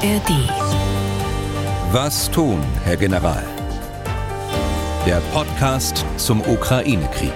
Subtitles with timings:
[0.00, 0.30] ARD.
[1.90, 3.42] Was tun, Herr General?
[5.04, 7.32] Der Podcast zum Ukraine-Krieg.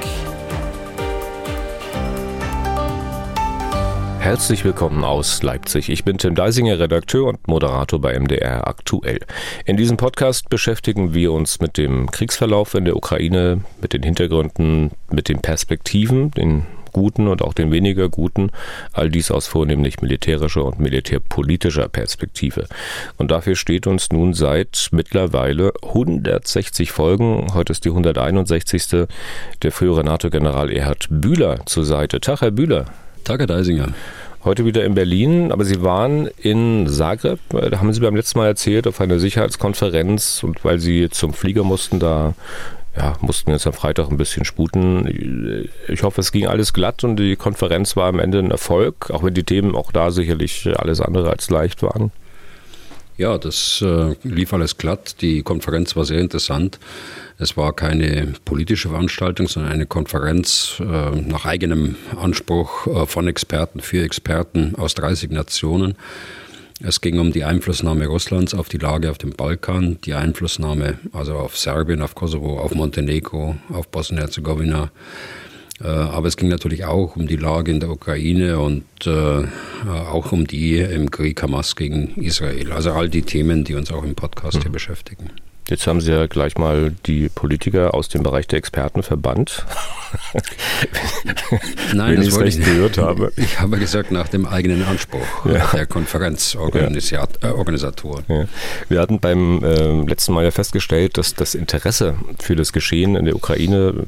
[4.21, 5.89] Herzlich willkommen aus Leipzig.
[5.89, 9.19] Ich bin Tim Deisinger, Redakteur und Moderator bei MDR aktuell.
[9.65, 14.93] In diesem Podcast beschäftigen wir uns mit dem Kriegsverlauf in der Ukraine, mit den Hintergründen,
[15.11, 18.51] mit den Perspektiven, den guten und auch den weniger guten,
[18.93, 22.67] all dies aus vornehmlich militärischer und militärpolitischer Perspektive.
[23.19, 29.07] Und dafür steht uns nun seit mittlerweile 160 Folgen, heute ist die 161.
[29.63, 32.21] der frühere NATO-General Erhard Bühler zur Seite.
[32.21, 32.87] Tag, Herr Bühler.
[33.25, 33.89] Tag, Herr Deisinger.
[34.45, 38.49] Heute wieder in Berlin, aber Sie waren in Zagreb, da haben Sie beim letzten Mal
[38.49, 42.35] erzählt, auf einer Sicherheitskonferenz und weil Sie zum Flieger mussten, da
[42.97, 45.69] ja, mussten jetzt am Freitag ein bisschen sputen.
[45.89, 49.23] Ich hoffe, es ging alles glatt und die Konferenz war am Ende ein Erfolg, auch
[49.23, 52.13] wenn die Themen auch da sicherlich alles andere als leicht waren.
[53.19, 55.21] Ja, das äh, lief alles glatt.
[55.21, 56.79] Die Konferenz war sehr interessant.
[57.39, 63.81] Es war keine politische Veranstaltung, sondern eine Konferenz äh, nach eigenem Anspruch äh, von Experten
[63.81, 65.95] für Experten aus 30 Nationen.
[66.85, 71.35] Es ging um die Einflussnahme Russlands auf die Lage auf dem Balkan, die Einflussnahme also
[71.35, 74.91] auf Serbien, auf Kosovo, auf Montenegro, auf Bosnien-Herzegowina.
[75.81, 79.45] Äh, aber es ging natürlich auch um die Lage in der Ukraine und äh,
[79.87, 82.73] auch um die im Krieg Hamas gegen Israel.
[82.73, 85.31] Also all die Themen, die uns auch im Podcast hier beschäftigen.
[85.69, 89.65] Jetzt haben Sie ja gleich mal die Politiker aus dem Bereich der Experten verbannt.
[91.95, 93.33] Nein, Wenn das wollte ich nicht gehört habe.
[93.43, 95.67] Ich habe gesagt, nach dem eigenen Anspruch ja.
[95.73, 98.25] der Konferenzorganisatoren.
[98.29, 98.41] Ja.
[98.41, 98.47] Ja.
[98.89, 103.25] Wir hatten beim äh, letzten Mal ja festgestellt, dass das Interesse für das Geschehen in
[103.25, 104.07] der Ukraine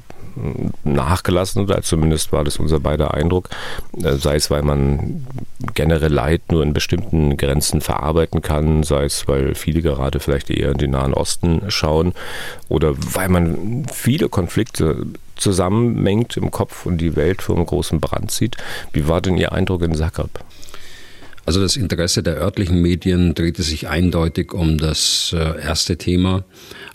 [0.85, 3.49] nachgelassen oder zumindest war das unser beider Eindruck,
[4.03, 5.27] äh, sei es, weil man
[5.75, 10.73] generell Leid nur in bestimmten Grenzen verarbeiten kann, sei es, weil viele gerade vielleicht eher
[10.73, 12.13] in den Nahen Osten schauen
[12.69, 15.07] oder weil man viele Konflikte
[15.37, 18.57] zusammenmengt im Kopf und die Welt vor einem großen Brand sieht.
[18.93, 20.31] Wie war denn Ihr Eindruck in Zagreb?
[21.47, 26.45] Also das Interesse der örtlichen Medien drehte sich eindeutig um das äh, erste Thema,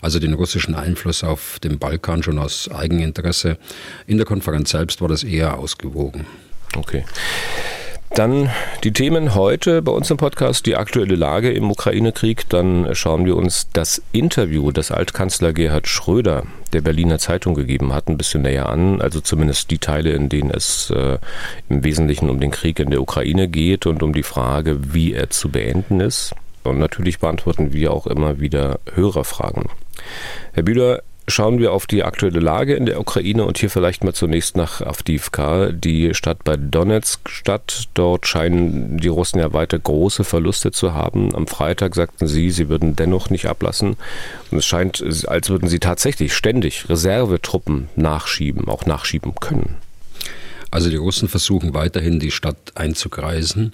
[0.00, 3.58] also den russischen Einfluss auf den Balkan schon aus Eigeninteresse.
[4.06, 6.26] In der Konferenz selbst war das eher ausgewogen.
[6.76, 7.04] Okay.
[8.14, 8.50] Dann
[8.82, 12.48] die Themen heute bei uns im Podcast, die aktuelle Lage im Ukraine-Krieg.
[12.48, 18.08] Dann schauen wir uns das Interview, das Altkanzler Gerhard Schröder der Berliner Zeitung gegeben hat,
[18.08, 19.00] ein bisschen näher an.
[19.00, 21.18] Also zumindest die Teile, in denen es äh,
[21.68, 25.30] im Wesentlichen um den Krieg in der Ukraine geht und um die Frage, wie er
[25.30, 26.34] zu beenden ist.
[26.64, 29.66] Und natürlich beantworten wir auch immer wieder Hörerfragen.
[30.52, 34.12] Herr Bühler, Schauen wir auf die aktuelle Lage in der Ukraine und hier vielleicht mal
[34.12, 37.88] zunächst nach Avdivka, die Stadt bei Donetsk statt.
[37.94, 41.34] Dort scheinen die Russen ja weiter große Verluste zu haben.
[41.34, 43.96] Am Freitag sagten sie, sie würden dennoch nicht ablassen.
[44.50, 49.76] Und es scheint, als würden sie tatsächlich ständig Reservetruppen nachschieben, auch nachschieben können.
[50.70, 53.72] Also die Russen versuchen weiterhin die Stadt einzukreisen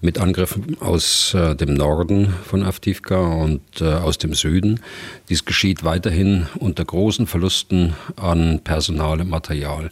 [0.00, 4.80] mit Angriffen aus äh, dem Norden von Avdivka und äh, aus dem Süden.
[5.28, 9.90] Dies geschieht weiterhin unter großen Verlusten an Personal und Material.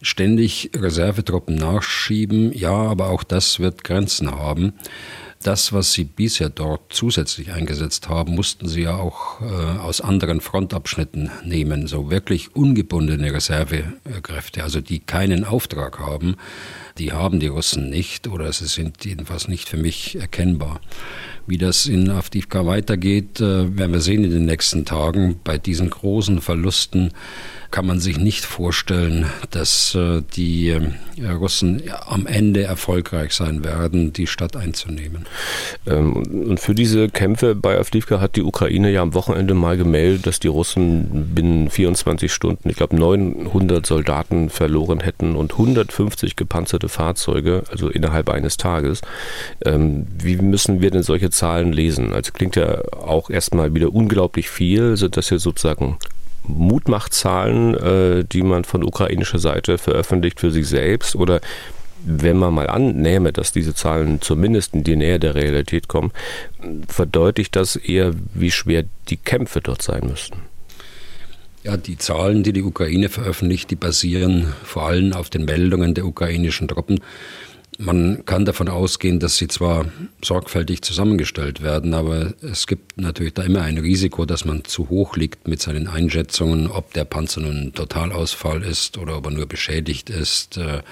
[0.00, 4.72] Ständig Reservetruppen nachschieben, ja, aber auch das wird Grenzen haben
[5.42, 9.44] das, was sie bisher dort zusätzlich eingesetzt haben, mussten sie ja auch äh,
[9.78, 11.86] aus anderen Frontabschnitten nehmen.
[11.86, 16.36] So wirklich ungebundene Reservekräfte, also die keinen Auftrag haben,
[16.98, 20.80] die haben die Russen nicht oder sie sind jedenfalls nicht für mich erkennbar.
[21.46, 25.40] Wie das in Avdivka weitergeht, äh, werden wir sehen in den nächsten Tagen.
[25.42, 27.12] Bei diesen großen Verlusten
[27.72, 34.12] kann man sich nicht vorstellen, dass äh, die äh, Russen am Ende erfolgreich sein werden,
[34.12, 35.26] die Stadt einzunehmen.
[35.86, 40.26] Ähm, und für diese Kämpfe bei Avdivka hat die Ukraine ja am Wochenende mal gemeldet,
[40.26, 46.81] dass die Russen binnen 24 Stunden, ich glaube 900 Soldaten verloren hätten und 150 gepanzerte
[46.88, 49.00] Fahrzeuge, also innerhalb eines Tages.
[49.64, 52.12] Ähm, wie müssen wir denn solche Zahlen lesen?
[52.12, 54.96] Also klingt ja auch erstmal wieder unglaublich viel.
[54.96, 55.98] Sind das ja sozusagen
[56.44, 61.14] Mutmachzahlen, äh, die man von ukrainischer Seite veröffentlicht für sich selbst?
[61.16, 61.40] Oder
[62.04, 66.12] wenn man mal annähme, dass diese Zahlen zumindest in die Nähe der Realität kommen,
[66.88, 70.51] verdeutlicht das eher, wie schwer die Kämpfe dort sein müssten?
[71.64, 76.06] Ja, die Zahlen, die die Ukraine veröffentlicht, die basieren vor allem auf den Meldungen der
[76.06, 77.00] ukrainischen Truppen.
[77.78, 79.86] Man kann davon ausgehen, dass sie zwar
[80.22, 85.16] sorgfältig zusammengestellt werden, aber es gibt natürlich da immer ein Risiko, dass man zu hoch
[85.16, 90.10] liegt mit seinen Einschätzungen, ob der Panzer nun Totalausfall ist oder ob er nur beschädigt
[90.10, 90.82] ist, äh,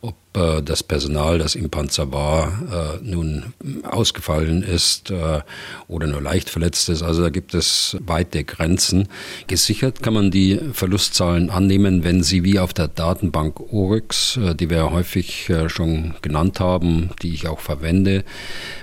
[0.00, 3.52] ob äh, das Personal, das im Panzer war, äh, nun
[3.82, 5.40] ausgefallen ist äh,
[5.88, 7.02] oder nur leicht verletzt ist.
[7.02, 9.08] Also da gibt es weite Grenzen.
[9.46, 14.90] Gesichert kann man die Verlustzahlen annehmen, wenn sie wie auf der Datenbank Oryx, die wir
[14.90, 18.24] häufig schon genannt haben, die ich auch verwende,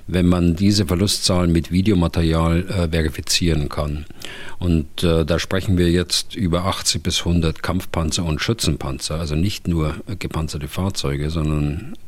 [0.08, 4.06] wenn man diese Verlustzahlen mit Videomaterial verifizieren kann.
[4.60, 9.68] Und äh, da sprechen wir jetzt über 80 bis 100 Kampfpanzer und Schützenpanzer, also nicht
[9.68, 11.45] nur gepanzerte Fahrzeuge, sondern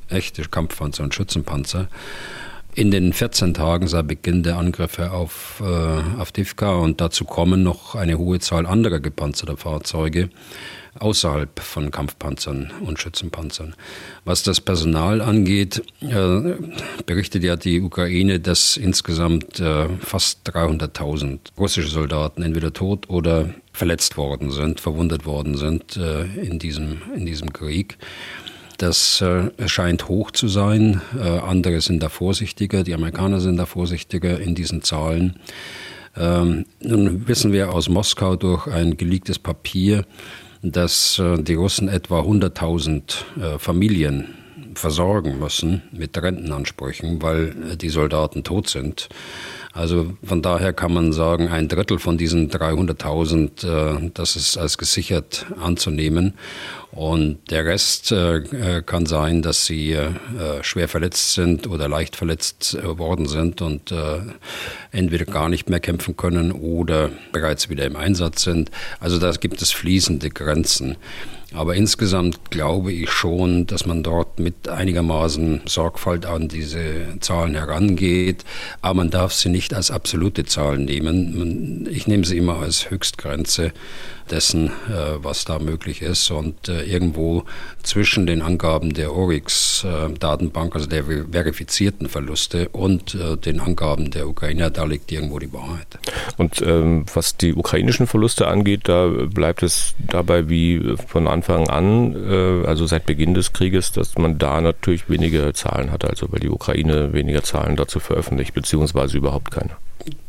[0.09, 1.87] echte Kampfpanzer und Schützenpanzer.
[2.75, 7.63] In den 14 Tagen seit Beginn der Angriffe auf, äh, auf Tivka und dazu kommen
[7.63, 10.29] noch eine hohe Zahl anderer gepanzerter Fahrzeuge
[10.99, 13.75] außerhalb von Kampfpanzern und Schützenpanzern.
[14.25, 16.55] Was das Personal angeht, äh,
[17.05, 24.17] berichtet ja die Ukraine, dass insgesamt äh, fast 300.000 russische Soldaten entweder tot oder verletzt
[24.17, 27.97] worden sind, verwundet worden sind äh, in, diesem, in diesem Krieg.
[28.77, 31.01] Das äh, scheint hoch zu sein.
[31.17, 32.83] Äh, andere sind da vorsichtiger.
[32.83, 35.39] Die Amerikaner sind da vorsichtiger in diesen Zahlen.
[36.15, 40.05] Ähm, nun wissen wir aus Moskau durch ein geleaktes Papier,
[40.61, 43.01] dass äh, die Russen etwa 100.000
[43.39, 44.35] äh, Familien
[44.75, 49.09] versorgen müssen mit Rentenansprüchen, weil die Soldaten tot sind.
[49.77, 55.45] Also von daher kann man sagen, ein Drittel von diesen 300.000, das ist als gesichert
[55.61, 56.33] anzunehmen.
[56.89, 60.09] Und der Rest äh, kann sein, dass sie äh,
[60.61, 64.21] schwer verletzt sind oder leicht verletzt äh, worden sind und äh,
[64.91, 68.71] entweder gar nicht mehr kämpfen können oder bereits wieder im Einsatz sind.
[68.99, 70.95] Also da gibt es fließende Grenzen.
[71.53, 78.43] Aber insgesamt glaube ich schon, dass man dort mit einigermaßen Sorgfalt an diese Zahlen herangeht.
[78.81, 81.87] Aber man darf sie nicht als absolute Zahlen nehmen.
[81.89, 83.71] Ich nehme sie immer als Höchstgrenze
[84.29, 86.29] dessen, äh, was da möglich ist.
[86.31, 87.45] Und äh, irgendwo
[87.83, 94.69] zwischen den Angaben der Oryx-Datenbank, also der verifizierten Verluste, und äh, den Angaben der Ukrainer,
[94.69, 95.87] da liegt irgendwo die Wahrheit.
[96.37, 102.15] Und ähm, was die ukrainischen Verluste angeht, da bleibt es dabei wie von Anfang an,
[102.15, 106.39] äh, also seit Beginn des Krieges, dass man da natürlich weniger Zahlen hat, also weil
[106.39, 109.71] die Ukraine weniger Zahlen dazu veröffentlicht, beziehungsweise überhaupt keine.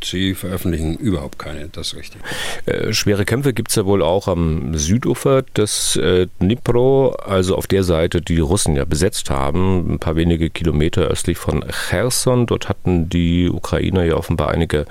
[0.02, 2.20] Sie veröffentlichen überhaupt keine, das ist richtig.
[2.66, 7.66] Äh, schwere Kämpfe gibt es ja wohl auch am Südufer des äh, Dnipro, also auf
[7.66, 12.46] der Seite, die die Russen ja besetzt haben, ein paar wenige Kilometer östlich von Cherson.
[12.46, 14.86] Dort hatten die Ukrainer ja offenbar einige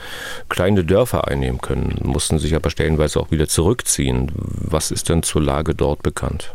[0.50, 4.34] kleine Dörfer einnehmen können, mussten sich aber stellenweise auch wieder zurückziehen.
[4.36, 6.54] Was ist denn zur Lage dort bekannt?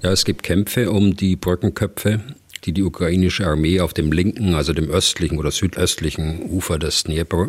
[0.00, 2.20] Ja, es gibt Kämpfe um die Brückenköpfe
[2.64, 7.48] die die ukrainische Armee auf dem linken, also dem östlichen oder südöstlichen Ufer des Dnieper,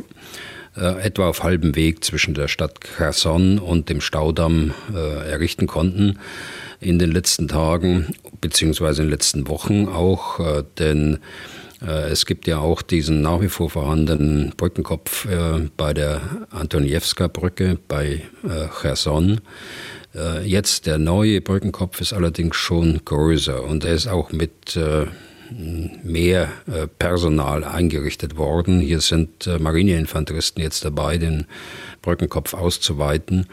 [0.77, 6.19] äh, etwa auf halbem Weg zwischen der Stadt Kherson und dem Staudamm äh, errichten konnten.
[6.79, 11.19] In den letzten Tagen, beziehungsweise in den letzten Wochen auch, äh, denn
[11.81, 16.21] äh, es gibt ja auch diesen nach wie vor vorhandenen Brückenkopf äh, bei der
[16.51, 19.41] Antoniewska-Brücke bei äh, Cherson.
[20.15, 25.05] Äh, jetzt der neue Brückenkopf ist allerdings schon größer und er ist auch mit äh,
[26.03, 28.79] mehr äh, Personal eingerichtet worden.
[28.79, 31.45] Hier sind Marineinfanteristen jetzt dabei, den
[32.01, 33.47] Brückenkopf auszuweiten.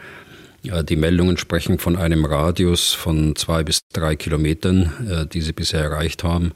[0.89, 6.25] Die Meldungen sprechen von einem Radius von zwei bis drei Kilometern, die sie bisher erreicht
[6.25, 6.51] haben.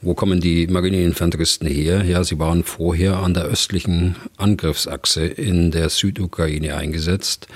[0.00, 2.02] Wo kommen die Marineinfanteristen her?
[2.04, 7.46] Ja, sie waren vorher an der östlichen Angriffsachse in der Südukraine eingesetzt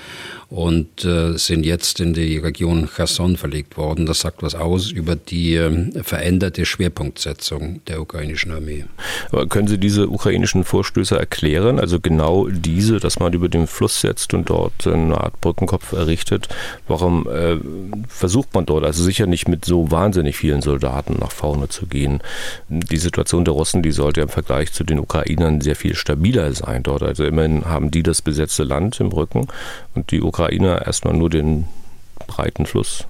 [0.49, 4.07] und äh, sind jetzt in die Region Cherson verlegt worden.
[4.07, 8.85] Das sagt was aus über die äh, veränderte Schwerpunktsetzung der ukrainischen Armee.
[9.31, 11.79] Aber können Sie diese ukrainischen Vorstöße erklären?
[11.79, 16.49] Also genau diese, dass man über den Fluss setzt und dort eine Art Brückenkopf errichtet.
[16.87, 17.57] Warum äh,
[18.07, 22.21] versucht man dort, also sicher nicht mit so wahnsinnig vielen Soldaten nach vorne zu gehen?
[22.69, 26.81] Die Situation der Russen, die sollte im Vergleich zu den Ukrainern sehr viel stabiler sein
[26.81, 27.03] dort.
[27.03, 29.47] Also immerhin haben die das besetzte Land im Rücken
[29.93, 31.65] und die Ukrainer Ukraine erstmal nur den
[32.27, 33.05] breiten Fluss.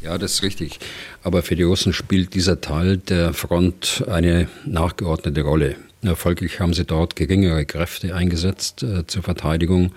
[0.00, 0.80] Ja, das ist richtig.
[1.22, 5.76] Aber für die Russen spielt dieser Teil der Front eine nachgeordnete Rolle.
[6.16, 9.92] Folglich haben sie dort geringere Kräfte eingesetzt äh, zur Verteidigung.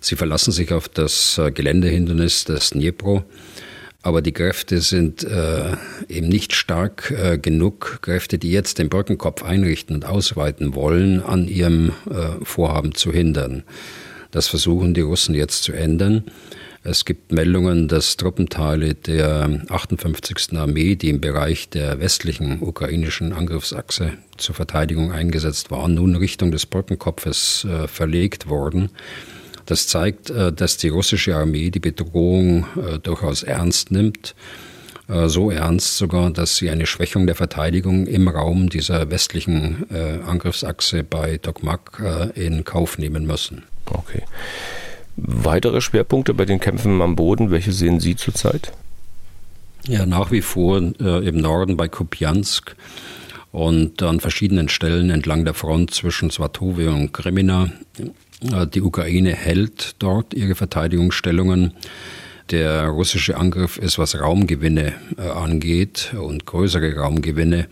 [0.00, 3.24] Sie verlassen sich auf das äh, Geländehindernis des Dnipro.
[4.00, 5.76] Aber die Kräfte sind äh,
[6.08, 11.46] eben nicht stark äh, genug, Kräfte, die jetzt den Brückenkopf einrichten und ausweiten wollen, an
[11.46, 13.64] ihrem äh, Vorhaben zu hindern.
[14.34, 16.24] Das versuchen die Russen jetzt zu ändern.
[16.82, 20.58] Es gibt Meldungen, dass Truppenteile der 58.
[20.58, 26.66] Armee, die im Bereich der westlichen ukrainischen Angriffsachse zur Verteidigung eingesetzt waren, nun Richtung des
[26.66, 28.90] Brückenkopfes äh, verlegt wurden.
[29.66, 34.34] Das zeigt, äh, dass die russische Armee die Bedrohung äh, durchaus ernst nimmt
[35.08, 40.18] äh, so ernst sogar, dass sie eine Schwächung der Verteidigung im Raum dieser westlichen äh,
[40.26, 43.62] Angriffsachse bei Tokmak äh, in Kauf nehmen müssen.
[43.86, 44.22] Okay.
[45.16, 48.72] Weitere Schwerpunkte bei den Kämpfen am Boden, welche sehen Sie zurzeit?
[49.86, 52.74] Ja, nach wie vor äh, im Norden bei Kupiansk
[53.52, 57.70] und an verschiedenen Stellen entlang der Front zwischen Svatove und Kremina.
[58.52, 61.74] Äh, die Ukraine hält dort ihre Verteidigungsstellungen.
[62.50, 67.68] Der russische Angriff ist, was Raumgewinne äh, angeht und größere Raumgewinne,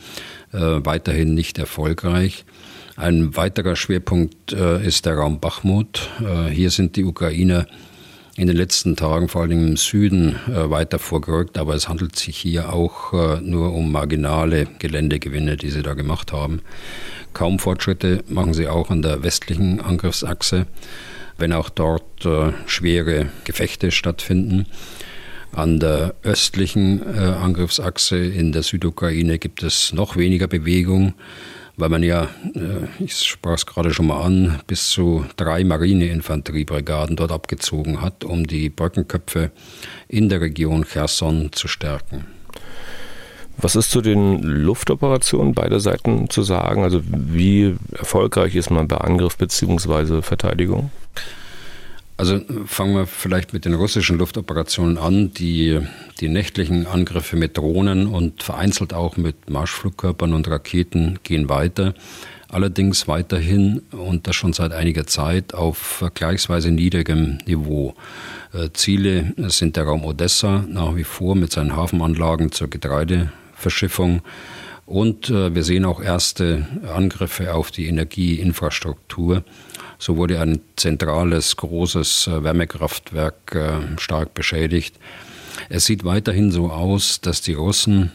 [0.53, 2.45] äh, weiterhin nicht erfolgreich.
[2.97, 6.11] Ein weiterer Schwerpunkt äh, ist der Raum Bachmut.
[6.21, 7.67] Äh, hier sind die Ukrainer
[8.37, 12.37] in den letzten Tagen vor allem im Süden äh, weiter vorgerückt, aber es handelt sich
[12.37, 16.61] hier auch äh, nur um marginale Geländegewinne, die sie da gemacht haben.
[17.33, 20.67] Kaum Fortschritte machen sie auch an der westlichen Angriffsachse,
[21.39, 24.67] wenn auch dort äh, schwere Gefechte stattfinden.
[25.53, 31.15] An der östlichen äh, Angriffsachse in der Südukraine gibt es noch weniger Bewegung
[31.77, 37.17] weil man ja, äh, ich sprach es gerade schon mal an, bis zu drei Marineinfanteriebrigaden
[37.17, 39.51] dort abgezogen hat, um die Brückenköpfe
[40.09, 42.27] in der Region Cherson zu stärken.
[43.59, 46.83] Was ist zu den Luftoperationen beider Seiten zu sagen?
[46.83, 50.23] Also wie erfolgreich ist man bei Angriff bzw.
[50.23, 50.91] Verteidigung?
[52.23, 55.35] Also fangen wir vielleicht mit den russischen Luftoperationen an.
[55.35, 55.81] Die,
[56.21, 61.95] die nächtlichen Angriffe mit Drohnen und vereinzelt auch mit Marschflugkörpern und Raketen gehen weiter.
[62.49, 67.97] Allerdings weiterhin und das schon seit einiger Zeit auf vergleichsweise niedrigem Niveau.
[68.53, 74.23] Äh, Ziele sind der Raum Odessa nach wie vor mit seinen Hafenanlagen zur Getreideverschiffung.
[74.87, 79.43] Und äh, wir sehen auch erste Angriffe auf die Energieinfrastruktur
[80.03, 84.97] so wurde ein zentrales, großes äh, Wärmekraftwerk äh, stark beschädigt.
[85.69, 88.11] Es sieht weiterhin so aus, dass die Russen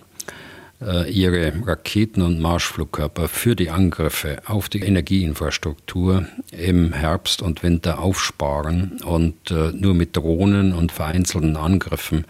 [0.81, 7.99] äh, ihre Raketen und Marschflugkörper für die Angriffe auf die Energieinfrastruktur im Herbst und Winter
[7.99, 12.25] aufsparen und nur mit Drohnen und vereinzelten Angriffen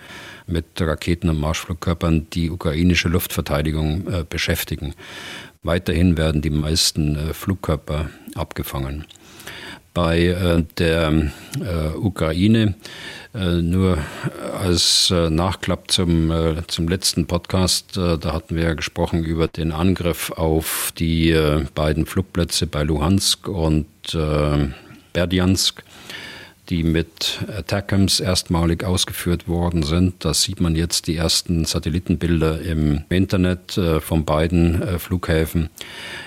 [0.46, 4.94] mit Raketen und Marschflugkörpern die ukrainische Luftverteidigung beschäftigen.
[5.64, 9.06] Weiterhin werden die meisten Flugkörper abgefangen
[9.98, 12.76] bei äh, der äh, Ukraine.
[13.34, 13.98] Äh, nur
[14.64, 16.32] als Nachklapp zum,
[16.68, 21.36] zum letzten Podcast, da hatten wir ja gesprochen über den Angriff auf die
[21.76, 23.88] beiden Flugplätze bei Luhansk und
[25.14, 25.84] Berdiansk
[26.70, 30.26] die mit Attackams erstmalig ausgeführt worden sind.
[30.26, 35.70] Da sieht man jetzt die ersten Satellitenbilder im Internet äh, von beiden äh, Flughäfen.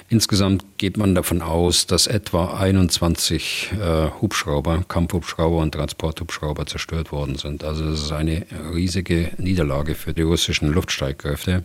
[0.09, 7.37] Insgesamt geht man davon aus, dass etwa 21 äh, Hubschrauber, Kampfhubschrauber und Transporthubschrauber zerstört worden
[7.37, 7.63] sind.
[7.63, 11.65] Also das ist eine riesige Niederlage für die russischen Luftstreitkräfte.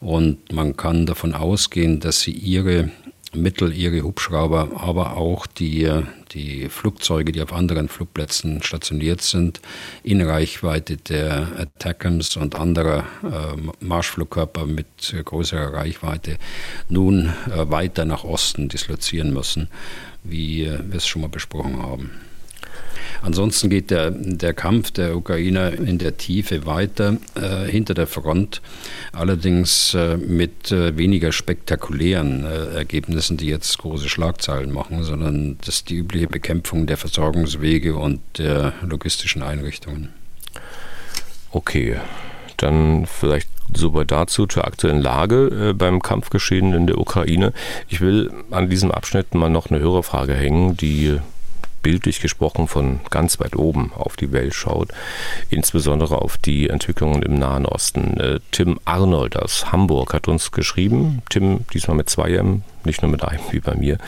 [0.00, 2.90] Und man kann davon ausgehen, dass sie ihre
[3.34, 5.90] Mittel, ihre Hubschrauber, aber auch die,
[6.32, 9.60] die Flugzeuge, die auf anderen Flugplätzen stationiert sind,
[10.02, 14.86] in Reichweite der Attackams und anderer äh, Marschflugkörper mit
[15.24, 16.38] größerer Reichweite
[16.88, 19.68] nun äh, weiter nach Osten dislozieren müssen,
[20.22, 22.10] wie äh, wir es schon mal besprochen haben.
[23.24, 28.60] Ansonsten geht der, der Kampf der Ukrainer in der Tiefe weiter äh, hinter der Front,
[29.12, 35.76] allerdings äh, mit äh, weniger spektakulären äh, Ergebnissen, die jetzt große Schlagzeilen machen, sondern das
[35.76, 40.10] ist die übliche Bekämpfung der Versorgungswege und der logistischen Einrichtungen.
[41.50, 41.96] Okay,
[42.58, 47.54] dann vielleicht soweit dazu zur aktuellen Lage äh, beim Kampfgeschehen in der Ukraine.
[47.88, 51.18] Ich will an diesem Abschnitt mal noch eine Hörerfrage hängen, die
[51.84, 54.88] bildlich gesprochen von ganz weit oben auf die Welt schaut,
[55.50, 58.18] insbesondere auf die Entwicklungen im Nahen Osten.
[58.18, 63.10] Äh, Tim Arnold aus Hamburg hat uns geschrieben, Tim diesmal mit zwei M, nicht nur
[63.10, 63.98] mit einem wie bei mir.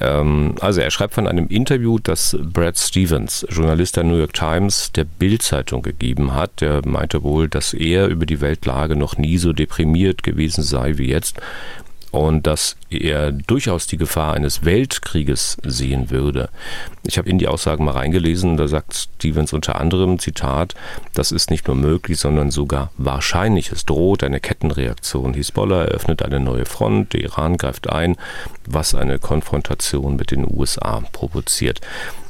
[0.00, 4.92] Ähm, also er schreibt von einem Interview, das Brad Stevens, Journalist der New York Times,
[4.92, 6.60] der Bild-Zeitung gegeben hat.
[6.60, 11.08] Der meinte wohl, dass er über die Weltlage noch nie so deprimiert gewesen sei wie
[11.08, 11.40] jetzt
[12.14, 16.48] und dass er durchaus die Gefahr eines Weltkrieges sehen würde.
[17.02, 20.74] Ich habe in die Aussagen mal reingelesen, da sagt Stevens unter anderem, Zitat,
[21.12, 23.72] das ist nicht nur möglich, sondern sogar wahrscheinlich.
[23.72, 25.34] Es droht eine Kettenreaktion.
[25.34, 28.16] Hisbollah eröffnet eine neue Front, der Iran greift ein,
[28.66, 31.80] was eine Konfrontation mit den USA provoziert.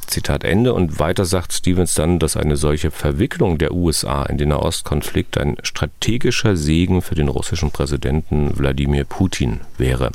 [0.06, 0.74] Zitat Ende.
[0.74, 5.56] Und weiter sagt Stevens dann, dass eine solche Verwicklung der USA in den Nahostkonflikt ein
[5.62, 10.10] strategischer Segen für den russischen Präsidenten Wladimir Putin wäre.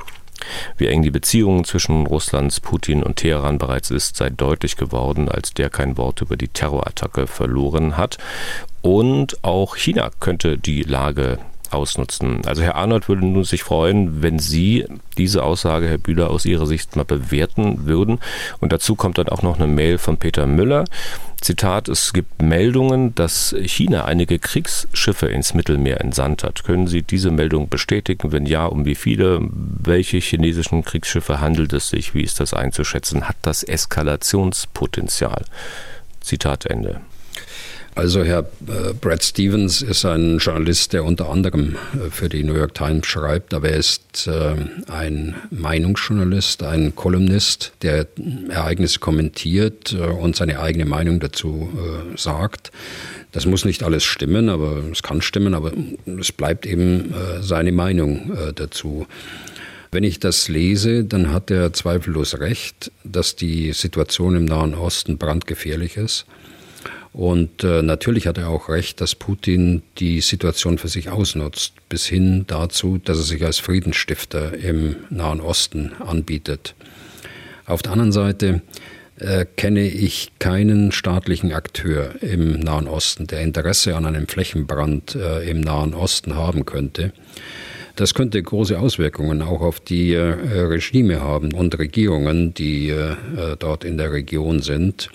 [0.77, 5.53] Wie eng die Beziehungen zwischen Russlands, Putin und Teheran bereits ist, sei deutlich geworden, als
[5.53, 8.17] der kein Wort über die Terrorattacke verloren hat.
[8.81, 11.39] Und auch China könnte die Lage
[11.71, 12.41] ausnutzen.
[12.45, 14.85] Also Herr Arnold würde nun sich freuen, wenn Sie
[15.17, 18.19] diese Aussage, Herr Bühler, aus Ihrer Sicht mal bewerten würden.
[18.59, 20.85] Und dazu kommt dann auch noch eine Mail von Peter Müller.
[21.41, 26.63] Zitat, es gibt Meldungen, dass China einige Kriegsschiffe ins Mittelmeer entsandt hat.
[26.63, 28.31] Können Sie diese Meldung bestätigen?
[28.31, 29.39] Wenn ja, um wie viele?
[29.41, 32.13] Welche chinesischen Kriegsschiffe handelt es sich?
[32.13, 33.27] Wie ist das einzuschätzen?
[33.29, 35.45] Hat das Eskalationspotenzial?
[36.19, 37.01] Zitat Ende.
[37.95, 42.53] Also Herr äh, Brad Stevens ist ein Journalist, der unter anderem äh, für die New
[42.53, 44.55] York Times schreibt, aber er ist äh,
[44.87, 48.07] ein Meinungsjournalist, ein Kolumnist, der
[48.49, 51.69] Ereignisse kommentiert und seine eigene Meinung dazu
[52.15, 52.71] sagt.
[53.31, 55.71] Das muss nicht alles stimmen, aber es kann stimmen, aber
[56.19, 59.07] es bleibt eben seine Meinung dazu.
[59.91, 65.17] Wenn ich das lese, dann hat er zweifellos recht, dass die Situation im Nahen Osten
[65.17, 66.25] brandgefährlich ist.
[67.11, 72.05] Und äh, natürlich hat er auch recht, dass Putin die Situation für sich ausnutzt, bis
[72.05, 76.75] hin dazu, dass er sich als Friedensstifter im Nahen Osten anbietet.
[77.65, 78.61] Auf der anderen Seite
[79.17, 85.49] äh, kenne ich keinen staatlichen Akteur im Nahen Osten, der Interesse an einem Flächenbrand äh,
[85.49, 87.11] im Nahen Osten haben könnte.
[87.95, 93.15] Das könnte große Auswirkungen auch auf die äh, Regime haben und Regierungen, die äh,
[93.59, 95.09] dort in der Region sind.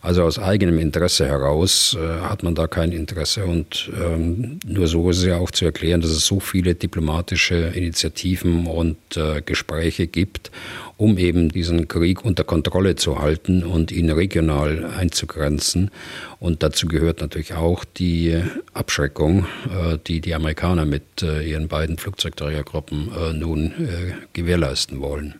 [0.00, 3.44] Also aus eigenem Interesse heraus äh, hat man da kein Interesse.
[3.44, 7.56] Und ähm, nur so ist es ja auch zu erklären, dass es so viele diplomatische
[7.56, 10.50] Initiativen und äh, Gespräche gibt,
[10.96, 15.90] um eben diesen Krieg unter Kontrolle zu halten und ihn regional einzugrenzen.
[16.38, 18.40] Und dazu gehört natürlich auch die
[18.74, 25.34] Abschreckung, äh, die die Amerikaner mit äh, ihren beiden Flugzeugträgergruppen äh, nun äh, gewährleisten wollen.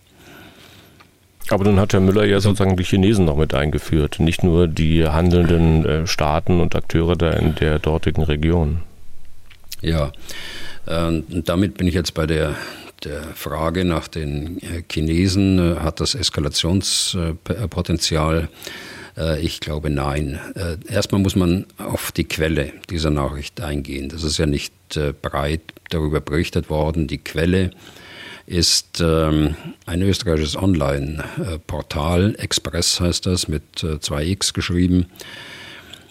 [1.51, 5.07] Aber dann hat Herr Müller ja sozusagen die Chinesen noch mit eingeführt, nicht nur die
[5.07, 8.83] handelnden äh, Staaten und Akteure da in der dortigen Region.
[9.81, 10.13] Ja,
[10.87, 12.57] ähm, damit bin ich jetzt bei der,
[13.05, 15.77] der Frage nach den äh, Chinesen.
[15.77, 18.49] Äh, hat das Eskalationspotenzial?
[19.43, 20.39] Ich glaube nein.
[20.89, 24.09] Erstmal muss man auf die Quelle dieser Nachricht eingehen.
[24.09, 24.73] Das ist ja nicht
[25.23, 27.09] breit darüber berichtet worden.
[27.09, 27.73] Die Quelle
[28.49, 35.07] ist ähm, ein österreichisches Online-Portal, Express heißt das, mit äh, zwei X geschrieben,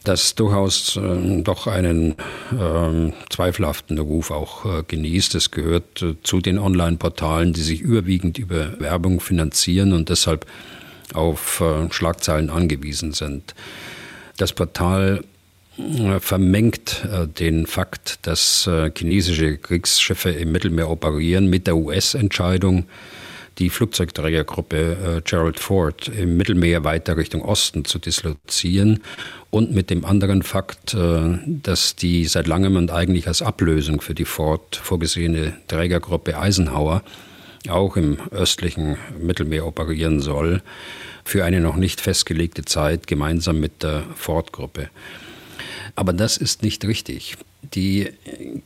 [0.04, 5.34] das durchaus äh, doch einen äh, zweifelhaften Ruf auch äh, genießt.
[5.34, 10.46] Es gehört äh, zu den Online-Portalen, die sich überwiegend über Werbung finanzieren und deshalb
[11.14, 13.56] auf äh, Schlagzeilen angewiesen sind.
[14.38, 15.24] Das Portal
[16.20, 22.86] vermengt äh, den Fakt, dass äh, chinesische Kriegsschiffe im Mittelmeer operieren mit der US-Entscheidung,
[23.60, 24.78] die Flugzeugträgergruppe
[25.18, 29.02] äh, Gerald Ford im Mittelmeer weiter Richtung Osten zu dislozieren
[29.50, 34.26] und mit dem anderen Fakt, dass die seit langem und eigentlich als Ablösung für die
[34.26, 37.02] Ford vorgesehene Trägergruppe Eisenhower
[37.70, 40.62] auch im östlichen Mittelmeer operieren soll,
[41.24, 44.90] für eine noch nicht festgelegte Zeit gemeinsam mit der Ford-Gruppe.
[45.98, 47.38] Aber das ist nicht richtig.
[47.74, 48.10] Die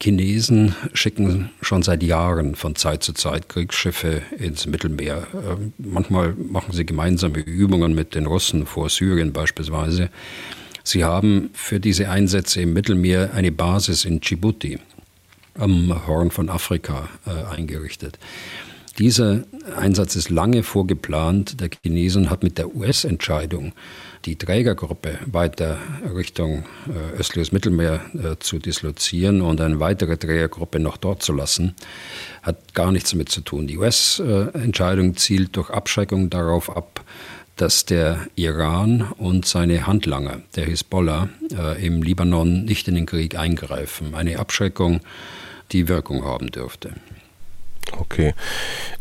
[0.03, 5.25] Chinesen schicken schon seit Jahren von Zeit zu Zeit Kriegsschiffe ins Mittelmeer.
[5.33, 10.09] Ähm, manchmal machen sie gemeinsame Übungen mit den Russen vor Syrien beispielsweise.
[10.83, 14.79] Sie haben für diese Einsätze im Mittelmeer eine Basis in Djibouti
[15.57, 18.19] am Horn von Afrika äh, eingerichtet.
[18.99, 19.45] Dieser
[19.77, 21.61] Einsatz ist lange vorgeplant.
[21.61, 23.71] Der Chinesen hat mit der US-Entscheidung
[24.25, 25.77] die Trägergruppe weiter
[26.15, 31.75] Richtung äh, östliches Mittelmeer äh, zu dislozieren und eine weitere Trägergruppe noch dort zu lassen,
[32.41, 33.67] hat gar nichts damit zu tun.
[33.67, 37.03] Die US-Entscheidung zielt durch Abschreckung darauf ab,
[37.55, 43.35] dass der Iran und seine Handlanger, der Hisbollah, äh, im Libanon nicht in den Krieg
[43.37, 44.15] eingreifen.
[44.15, 45.01] Eine Abschreckung,
[45.71, 46.93] die Wirkung haben dürfte.
[47.97, 48.33] Okay.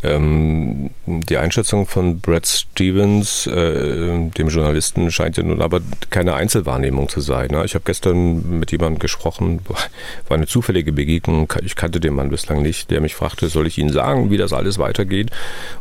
[0.02, 7.08] Ähm, die Einschätzung von Brad Stevens, äh, dem Journalisten, scheint ja nun aber keine Einzelwahrnehmung
[7.08, 7.50] zu sein.
[7.50, 7.64] Ne?
[7.64, 9.60] Ich habe gestern mit jemandem gesprochen,
[10.28, 13.78] war eine zufällige Begegnung, ich kannte den Mann bislang nicht, der mich fragte, soll ich
[13.78, 15.30] Ihnen sagen, wie das alles weitergeht?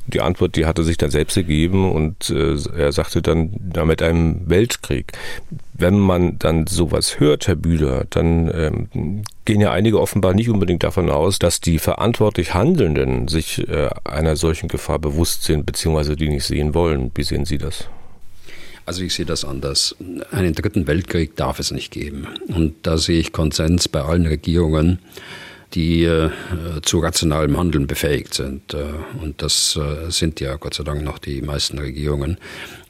[0.05, 3.85] Und die Antwort, die hatte sich dann selbst gegeben und äh, er sagte dann, ja,
[3.85, 5.13] mit einem Weltkrieg
[5.79, 10.83] wenn man dann sowas hört, Herr Bühler, dann ähm, gehen ja einige offenbar nicht unbedingt
[10.83, 16.29] davon aus, dass die verantwortlich Handelnden sich äh, einer solchen Gefahr bewusst sind, beziehungsweise die
[16.29, 17.11] nicht sehen wollen.
[17.15, 17.85] Wie sehen Sie das?
[18.85, 19.95] Also ich sehe das anders.
[20.31, 22.27] Einen dritten Weltkrieg darf es nicht geben.
[22.47, 24.97] Und da sehe ich Konsens bei allen Regierungen,
[25.73, 26.31] die äh,
[26.81, 28.73] zu rationalem Handeln befähigt sind.
[28.73, 28.85] Äh,
[29.21, 32.37] und das äh, sind ja Gott sei Dank noch die meisten Regierungen.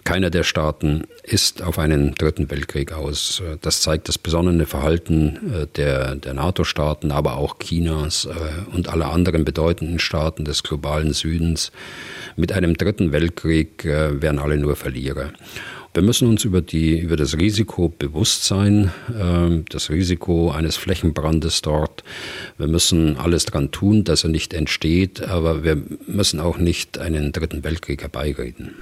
[0.03, 3.43] Keiner der Staaten ist auf einen dritten Weltkrieg aus.
[3.61, 9.11] Das zeigt das besonnene Verhalten äh, der, der NATO-Staaten, aber auch Chinas äh, und aller
[9.11, 11.71] anderen bedeutenden Staaten des globalen Südens.
[12.35, 15.31] Mit einem dritten Weltkrieg äh, wären alle nur Verlierer.
[15.93, 21.61] Wir müssen uns über, die, über das Risiko bewusst sein, äh, das Risiko eines Flächenbrandes
[21.61, 22.03] dort.
[22.57, 27.31] Wir müssen alles daran tun, dass er nicht entsteht, aber wir müssen auch nicht einen
[27.31, 28.75] dritten Weltkrieg herbeireden.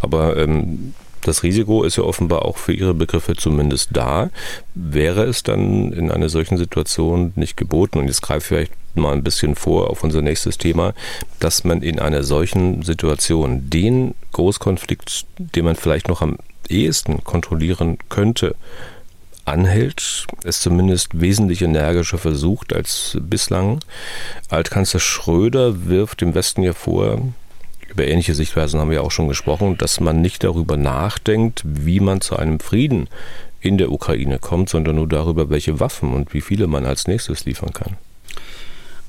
[0.00, 4.30] Aber ähm das Risiko ist ja offenbar auch für Ihre Begriffe zumindest da.
[4.76, 9.12] Wäre es dann in einer solchen Situation nicht geboten, und jetzt greife ich vielleicht mal
[9.12, 10.94] ein bisschen vor auf unser nächstes Thema,
[11.40, 17.98] dass man in einer solchen Situation den Großkonflikt, den man vielleicht noch am ehesten kontrollieren
[18.08, 18.56] könnte,
[19.44, 23.80] anhält, es zumindest wesentlich energischer versucht als bislang.
[24.48, 27.20] Altkanzler Schröder wirft dem Westen ja vor,
[27.88, 32.20] über ähnliche Sichtweisen haben wir auch schon gesprochen, dass man nicht darüber nachdenkt, wie man
[32.20, 33.08] zu einem Frieden
[33.60, 37.44] in der Ukraine kommt, sondern nur darüber, welche Waffen und wie viele man als nächstes
[37.44, 37.96] liefern kann.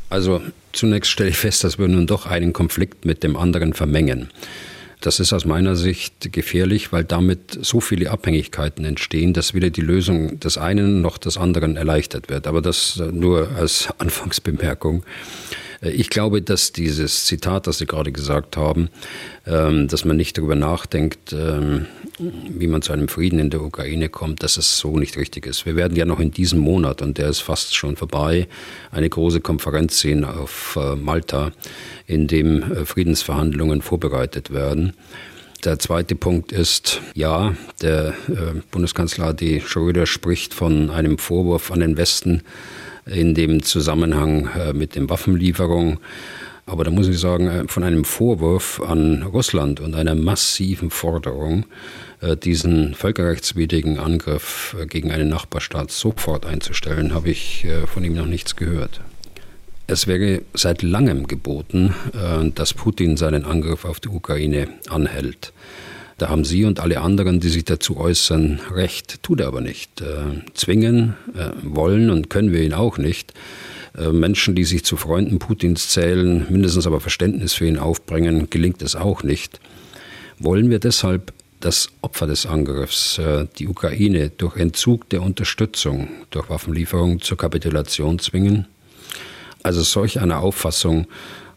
[0.10, 0.42] Also
[0.72, 4.30] zunächst stelle ich fest, dass wir nun doch einen Konflikt mit dem anderen vermengen.
[5.02, 9.82] Das ist aus meiner Sicht gefährlich, weil damit so viele Abhängigkeiten entstehen, dass weder die
[9.82, 12.48] Lösung des einen noch des anderen erleichtert wird.
[12.48, 15.04] Aber das nur als Anfangsbemerkung.
[15.82, 18.90] Äh, ich glaube, dass dieses Zitat, das Sie gerade gesagt haben,
[19.46, 21.86] ähm, dass man nicht darüber nachdenkt, ähm,
[22.20, 25.66] wie man zu einem Frieden in der Ukraine kommt, dass es so nicht richtig ist.
[25.66, 28.48] Wir werden ja noch in diesem Monat, und der ist fast schon vorbei,
[28.92, 31.52] eine große Konferenz sehen auf äh, Malta,
[32.08, 34.94] in dem äh, Friedensverhandlungen vorbereitet werden.
[35.64, 38.14] Der zweite Punkt ist, ja, der
[38.70, 39.60] Bundeskanzler D.
[39.60, 42.44] Schröder spricht von einem Vorwurf an den Westen,
[43.10, 46.00] in dem Zusammenhang äh, mit den Waffenlieferungen.
[46.66, 51.66] Aber da muss ich sagen, äh, von einem Vorwurf an Russland und einer massiven Forderung,
[52.22, 58.56] äh, diesen völkerrechtswidrigen Angriff gegen einen Nachbarstaat sofort einzustellen, habe ich von ihm noch nichts
[58.56, 59.02] gehört.
[59.90, 61.94] Es wäre seit langem geboten,
[62.56, 65.54] dass Putin seinen Angriff auf die Ukraine anhält.
[66.18, 70.02] Da haben Sie und alle anderen, die sich dazu äußern, recht, tut er aber nicht.
[70.02, 73.34] Äh, zwingen äh, wollen und können wir ihn auch nicht.
[73.96, 78.82] Äh, Menschen, die sich zu Freunden Putins zählen, mindestens aber Verständnis für ihn aufbringen, gelingt
[78.82, 79.60] es auch nicht.
[80.40, 86.50] Wollen wir deshalb das Opfer des Angriffs, äh, die Ukraine, durch Entzug der Unterstützung, durch
[86.50, 88.66] Waffenlieferung zur Kapitulation zwingen?
[89.62, 91.08] Also solch einer Auffassung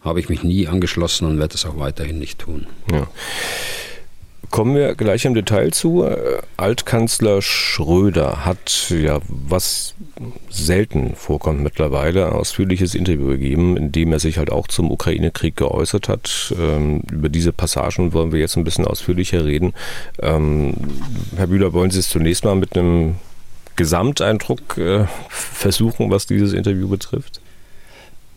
[0.03, 2.67] habe ich mich nie angeschlossen und werde es auch weiterhin nicht tun.
[2.91, 3.07] Ja.
[4.51, 6.05] Kommen wir gleich im Detail zu.
[6.05, 9.95] Äh, Altkanzler Schröder hat ja, was
[10.51, 15.55] selten vorkommt mittlerweile, ein ausführliches Interview gegeben, in dem er sich halt auch zum Ukraine-Krieg
[15.55, 16.53] geäußert hat.
[16.59, 19.73] Ähm, über diese Passagen wollen wir jetzt ein bisschen ausführlicher reden.
[20.21, 20.75] Ähm,
[21.37, 23.17] Herr Bühler, wollen Sie es zunächst mal mit einem
[23.77, 27.41] Gesamteindruck äh, versuchen, was dieses Interview betrifft?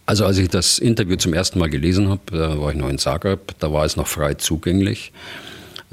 [0.05, 2.99] Also als ich das Interview zum ersten Mal gelesen habe, da war ich noch in
[2.99, 5.11] Zagreb, da war es noch frei zugänglich.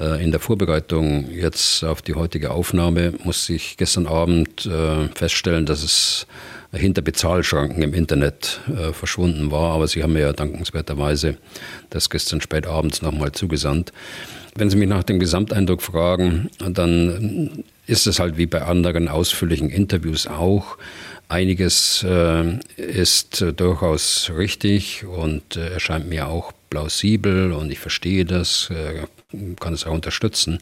[0.01, 5.67] Äh, in der Vorbereitung jetzt auf die heutige Aufnahme musste ich gestern Abend äh, feststellen,
[5.67, 6.27] dass es
[6.73, 9.75] hinter Bezahlschranken im Internet äh, verschwunden war.
[9.75, 11.37] Aber Sie haben mir ja dankenswerterweise
[11.91, 13.93] das gestern spät abends nochmal zugesandt.
[14.57, 19.69] Wenn Sie mich nach dem Gesamteindruck fragen, dann ist es halt wie bei anderen ausführlichen
[19.69, 20.79] Interviews auch.
[21.29, 28.71] Einiges äh, ist äh, durchaus richtig und erscheint mir auch plausibel und ich verstehe das,
[29.59, 30.59] kann es auch unterstützen.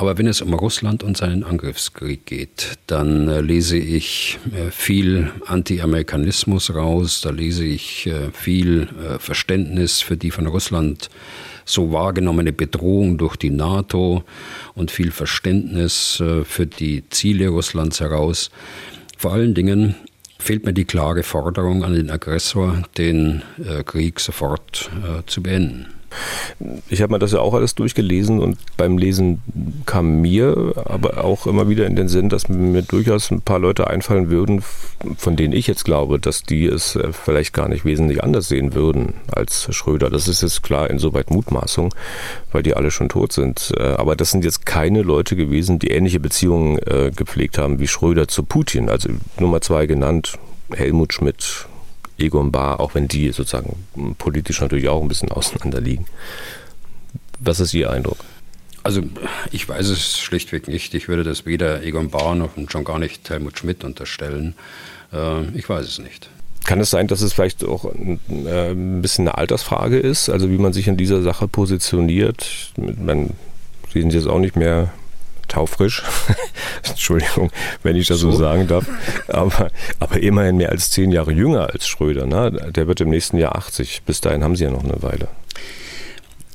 [0.00, 5.30] Aber wenn es um Russland und seinen Angriffskrieg geht, dann äh, lese ich äh, viel
[5.44, 11.10] Anti-Amerikanismus raus, da lese ich äh, viel Verständnis für die von Russland
[11.66, 14.24] so wahrgenommene Bedrohung durch die NATO
[14.74, 18.50] und viel Verständnis für die Ziele Russlands heraus.
[19.18, 19.96] Vor allen Dingen
[20.38, 23.42] fehlt mir die klare Forderung an den Aggressor, den
[23.84, 24.90] Krieg sofort
[25.26, 25.99] zu beenden.
[26.88, 29.42] Ich habe mir das ja auch alles durchgelesen und beim Lesen
[29.86, 33.86] kam mir aber auch immer wieder in den Sinn, dass mir durchaus ein paar Leute
[33.88, 34.62] einfallen würden,
[35.16, 38.74] von denen ich jetzt glaube, dass die es äh, vielleicht gar nicht wesentlich anders sehen
[38.74, 40.10] würden als Schröder.
[40.10, 41.94] Das ist jetzt klar insoweit Mutmaßung,
[42.52, 43.72] weil die alle schon tot sind.
[43.76, 47.88] Äh, aber das sind jetzt keine Leute gewesen, die ähnliche Beziehungen äh, gepflegt haben wie
[47.88, 48.88] Schröder zu Putin.
[48.88, 50.38] Also Nummer zwei genannt,
[50.72, 51.66] Helmut Schmidt,
[52.20, 53.86] Egon Bahr, auch wenn die sozusagen
[54.18, 56.06] politisch natürlich auch ein bisschen auseinander liegen.
[57.38, 58.18] Was ist Ihr Eindruck?
[58.82, 59.02] Also
[59.50, 60.94] ich weiß es schlichtweg nicht.
[60.94, 64.54] Ich würde das weder Egon Bahr noch und schon gar nicht Helmut Schmidt unterstellen.
[65.12, 66.30] Äh, ich weiß es nicht.
[66.64, 70.50] Kann es sein, dass es vielleicht auch ein, äh, ein bisschen eine Altersfrage ist, also
[70.50, 72.72] wie man sich in dieser Sache positioniert?
[72.76, 73.30] Man,
[73.92, 74.92] Sie sind jetzt auch nicht mehr
[75.50, 76.02] taufrisch.
[76.88, 77.50] Entschuldigung,
[77.82, 78.86] wenn ich das so, so sagen darf.
[79.28, 82.26] Aber, aber immerhin mehr als zehn Jahre jünger als Schröder.
[82.26, 82.72] Ne?
[82.74, 84.02] Der wird im nächsten Jahr 80.
[84.06, 85.28] Bis dahin haben Sie ja noch eine Weile.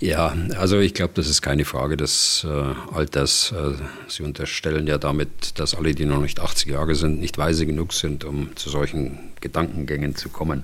[0.02, 3.54] Ja, also ich glaube, das ist keine Frage des äh, Alters.
[3.54, 3.76] Äh,
[4.08, 7.94] Sie unterstellen ja damit, dass alle, die noch nicht 80 Jahre sind, nicht weise genug
[7.94, 10.64] sind, um zu solchen Gedankengängen zu kommen.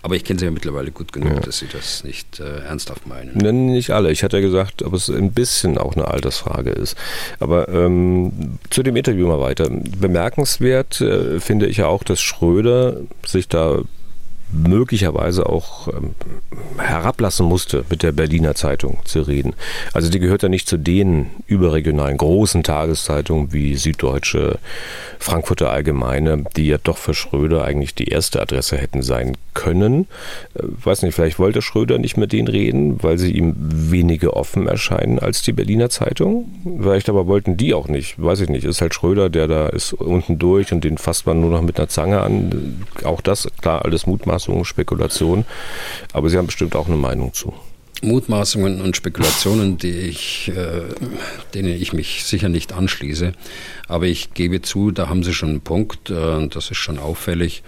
[0.00, 1.40] Aber ich kenne Sie ja mittlerweile gut genug, ja.
[1.40, 3.36] dass Sie das nicht äh, ernsthaft meinen.
[3.36, 4.10] Nein, nicht alle.
[4.12, 6.96] Ich hatte ja gesagt, ob es ein bisschen auch eine Altersfrage ist.
[7.38, 9.68] Aber ähm, zu dem Interview mal weiter.
[9.68, 13.82] Bemerkenswert äh, finde ich ja auch, dass Schröder sich da
[14.52, 16.14] möglicherweise auch ähm,
[16.78, 19.54] herablassen musste, mit der Berliner Zeitung zu reden.
[19.92, 24.58] Also die gehört ja nicht zu den überregionalen großen Tageszeitungen wie Süddeutsche,
[25.18, 30.06] Frankfurter Allgemeine, die ja doch für Schröder eigentlich die erste Adresse hätten sein können.
[30.54, 34.66] Äh, weiß nicht, vielleicht wollte Schröder nicht mit denen reden, weil sie ihm weniger offen
[34.66, 36.46] erscheinen als die Berliner Zeitung.
[36.80, 38.64] Vielleicht aber wollten die auch nicht, weiß ich nicht.
[38.64, 41.78] Ist halt Schröder, der da ist unten durch und den fasst man nur noch mit
[41.78, 42.84] einer Zange an.
[43.04, 44.06] Auch das, klar, alles
[44.40, 45.44] Mutmaßungen, Spekulationen.
[46.12, 47.52] Aber sie haben bestimmt auch eine Meinung zu.
[48.02, 50.82] Mutmaßungen und Spekulationen, die ich, äh,
[51.52, 53.32] denen ich mich sicher nicht anschließe.
[53.88, 57.62] Aber ich gebe zu, da haben Sie schon einen Punkt, äh, das ist schon auffällig.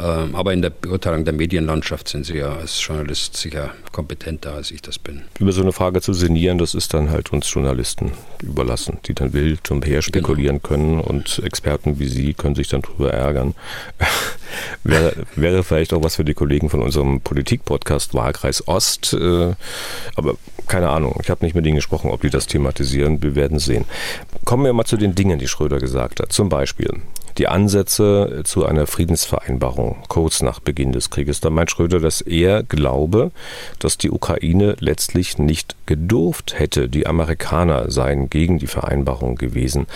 [0.00, 4.70] Ähm, aber in der Beurteilung der Medienlandschaft sind Sie ja als Journalist sicher kompetenter, als
[4.70, 5.22] ich das bin.
[5.40, 9.32] Über so eine Frage zu sinnieren, das ist dann halt uns Journalisten überlassen, die dann
[9.32, 10.68] wild umher spekulieren genau.
[10.68, 13.54] können und Experten wie Sie können sich dann darüber ärgern.
[14.84, 19.14] wäre, wäre vielleicht auch was für die Kollegen von unserem Politik-Podcast Wahlkreis Ost.
[19.14, 19.54] Äh,
[20.14, 20.34] aber
[20.66, 23.22] keine Ahnung, ich habe nicht mit ihnen gesprochen, ob die das thematisieren.
[23.22, 23.84] Wir werden sehen.
[24.44, 26.32] Kommen wir mal zu den Dingen, die Schröder gesagt hat.
[26.32, 27.00] Zum Beispiel,
[27.38, 31.40] die Ansätze zu einer Friedensvereinbarung kurz nach Beginn des Krieges.
[31.40, 33.30] Da meint Schröder, dass er glaube,
[33.78, 36.88] dass die Ukraine letztlich nicht gedurft hätte.
[36.88, 39.86] Die Amerikaner seien gegen die Vereinbarung gewesen.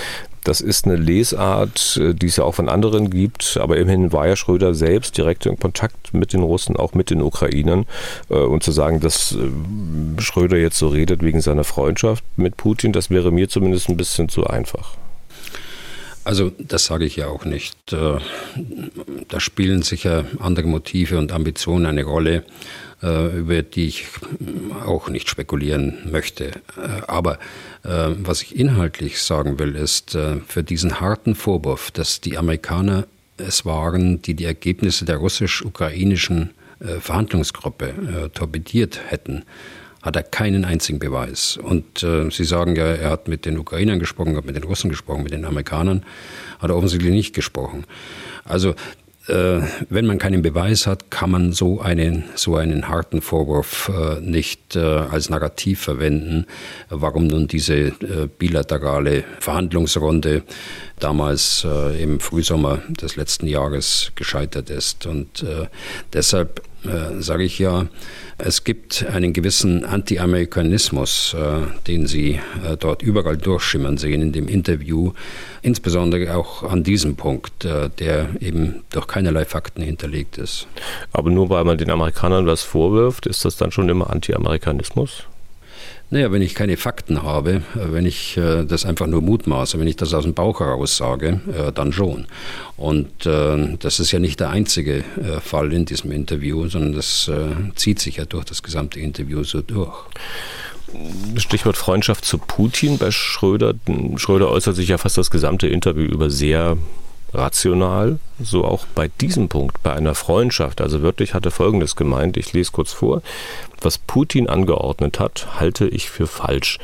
[0.45, 4.35] Das ist eine Lesart, die es ja auch von anderen gibt, aber immerhin war ja
[4.35, 7.87] Schröder selbst direkt in Kontakt mit den Russen, auch mit den Ukrainern.
[8.29, 12.93] Äh, und zu sagen, dass äh, Schröder jetzt so redet wegen seiner Freundschaft mit Putin,
[12.93, 14.97] das wäre mir zumindest ein bisschen zu einfach.
[16.25, 17.93] Also das sage ich ja auch nicht.
[17.93, 18.19] Äh,
[19.29, 22.45] da spielen sicher andere Motive und Ambitionen eine Rolle,
[23.03, 24.07] äh, über die ich
[24.87, 26.47] auch nicht spekulieren möchte.
[26.77, 27.39] Äh, aber
[27.85, 33.09] was ich inhaltlich sagen will, ist, für diesen harten Vorwurf, dass die Amerikaner
[33.39, 36.51] es waren, die die Ergebnisse der russisch-ukrainischen
[37.01, 39.43] Verhandlungsgruppe torpediert hätten,
[40.03, 41.57] hat er keinen einzigen Beweis.
[41.57, 44.91] Und äh, Sie sagen ja, er hat mit den Ukrainern gesprochen, hat mit den Russen
[44.91, 46.05] gesprochen, mit den Amerikanern,
[46.59, 47.85] hat er offensichtlich nicht gesprochen.
[48.45, 48.75] Also
[49.29, 54.21] äh, wenn man keinen Beweis hat, kann man so einen, so einen harten Vorwurf äh,
[54.21, 56.47] nicht äh, als Narrativ verwenden,
[56.89, 60.43] warum nun diese äh, bilaterale Verhandlungsrunde
[61.03, 65.07] damals äh, im Frühsommer des letzten Jahres gescheitert ist.
[65.07, 65.67] Und äh,
[66.13, 66.63] deshalb
[67.21, 67.87] sage ich ja,
[68.39, 74.49] es gibt einen gewissen Anti-Amerikanismus, äh, den Sie äh, dort überall durchschimmern sehen in dem
[74.49, 75.13] Interview,
[75.63, 80.67] insbesondere auch an diesem Punkt, äh, der eben durch keinerlei Fakten hinterlegt ist.
[81.13, 85.25] Aber nur weil man den Amerikanern was vorwirft, ist das dann schon immer Anti-Amerikanismus?
[86.13, 89.87] Naja, wenn ich keine Fakten habe, äh, wenn ich äh, das einfach nur mutmaße, wenn
[89.87, 92.27] ich das aus dem Bauch heraus sage, äh, dann schon.
[92.77, 95.05] Und das ist ja nicht der einzige
[95.41, 97.31] Fall in diesem Interview, sondern das
[97.77, 99.97] zieht sich ja durch das gesamte Interview so durch.
[101.37, 103.75] Stichwort Freundschaft zu Putin bei Schröder.
[104.17, 106.77] Schröder äußert sich ja fast das gesamte Interview über sehr
[107.35, 110.81] rational, so auch bei diesem Punkt, bei einer Freundschaft.
[110.81, 113.23] Also wirklich hatte Folgendes gemeint, ich lese kurz vor,
[113.81, 116.79] was Putin angeordnet hat, halte ich für falsch.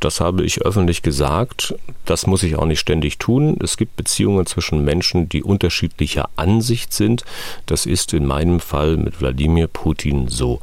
[0.00, 3.56] Das habe ich öffentlich gesagt, das muss ich auch nicht ständig tun.
[3.62, 7.24] Es gibt Beziehungen zwischen Menschen, die unterschiedlicher Ansicht sind.
[7.66, 10.60] Das ist in meinem Fall mit Wladimir Putin so.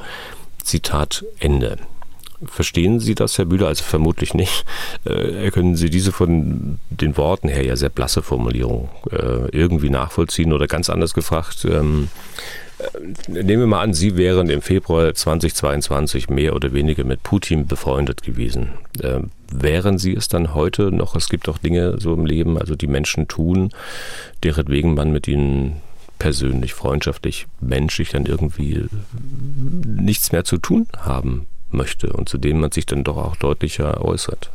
[0.64, 1.78] Zitat Ende.
[2.46, 3.68] Verstehen Sie das, Herr Bühler?
[3.68, 4.66] Also vermutlich nicht.
[5.06, 10.54] Äh, können Sie diese von den Worten her ja sehr blasse Formulierung äh, irgendwie nachvollziehen
[10.54, 11.66] oder ganz anders gefragt?
[11.66, 12.08] Ähm,
[12.80, 17.68] äh, nehmen wir mal an, Sie wären im Februar 2022 mehr oder weniger mit Putin
[17.68, 18.70] befreundet gewesen.
[19.02, 19.20] Äh,
[19.52, 21.18] wären Sie es dann heute noch?
[21.18, 23.72] Es gibt auch Dinge so im Leben, also die Menschen tun,
[24.46, 25.82] deretwegen man mit ihnen
[26.20, 28.86] persönlich, freundschaftlich, menschlich dann irgendwie
[29.86, 34.04] nichts mehr zu tun haben möchte und zu denen man sich dann doch auch deutlicher
[34.04, 34.52] äußert.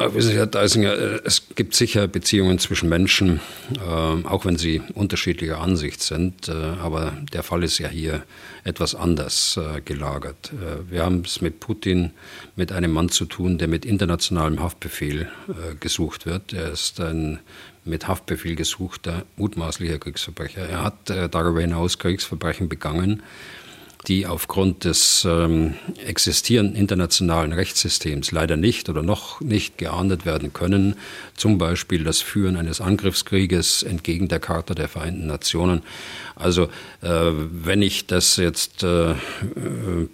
[0.00, 3.38] Herr Deisinger, äh, es gibt sicher Beziehungen zwischen Menschen,
[3.76, 6.48] äh, auch wenn sie unterschiedlicher Ansicht sind.
[6.48, 8.22] Äh, aber der Fall ist ja hier
[8.64, 10.52] etwas anders gelagert.
[10.88, 12.10] Wir haben es mit Putin,
[12.56, 15.28] mit einem Mann zu tun, der mit internationalem Haftbefehl
[15.80, 16.52] gesucht wird.
[16.52, 17.38] Er ist ein
[17.86, 20.68] mit Haftbefehl gesuchter mutmaßlicher Kriegsverbrecher.
[20.68, 23.22] Er hat darüber hinaus Kriegsverbrechen begangen
[24.06, 25.74] die aufgrund des ähm,
[26.06, 30.96] existierenden internationalen Rechtssystems leider nicht oder noch nicht geahndet werden können.
[31.36, 35.82] Zum Beispiel das Führen eines Angriffskrieges entgegen der Charta der Vereinten Nationen.
[36.34, 36.64] Also
[37.02, 39.16] äh, wenn ich das jetzt äh, äh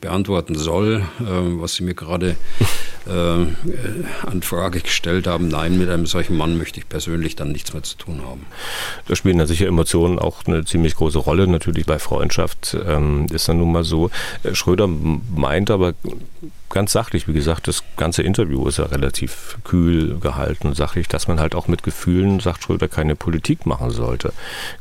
[0.01, 2.37] beantworten soll, äh, was Sie mir gerade
[3.07, 7.73] äh, an Frage gestellt haben, nein, mit einem solchen Mann möchte ich persönlich dann nichts
[7.73, 8.47] mehr zu tun haben.
[9.07, 11.47] Da spielen da sicher Emotionen auch eine ziemlich große Rolle.
[11.47, 14.11] Natürlich bei Freundschaft ähm, ist dann nun mal so.
[14.43, 15.95] Äh, Schröder meint aber
[16.71, 21.29] ganz sachlich, wie gesagt, das ganze Interview ist ja relativ kühl gehalten und sachlich, dass
[21.29, 24.33] man halt auch mit Gefühlen, sagt Schröder, keine Politik machen sollte.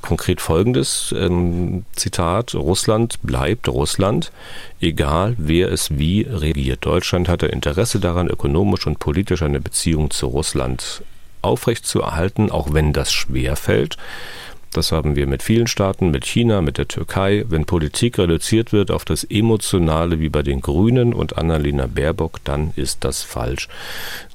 [0.02, 4.32] Konkret folgendes ähm, Zitat, Russland bleibt Russland,
[4.82, 6.86] egal wer es wie regiert.
[6.86, 11.04] Deutschland hatte Interesse daran, ökonomisch und politisch eine Beziehung zu Russland
[11.42, 13.98] aufrechtzuerhalten, auch wenn das schwer fällt.
[14.76, 17.46] Das haben wir mit vielen Staaten, mit China, mit der Türkei.
[17.48, 22.74] Wenn Politik reduziert wird auf das Emotionale wie bei den Grünen und Annalena Baerbock, dann
[22.76, 23.70] ist das falsch.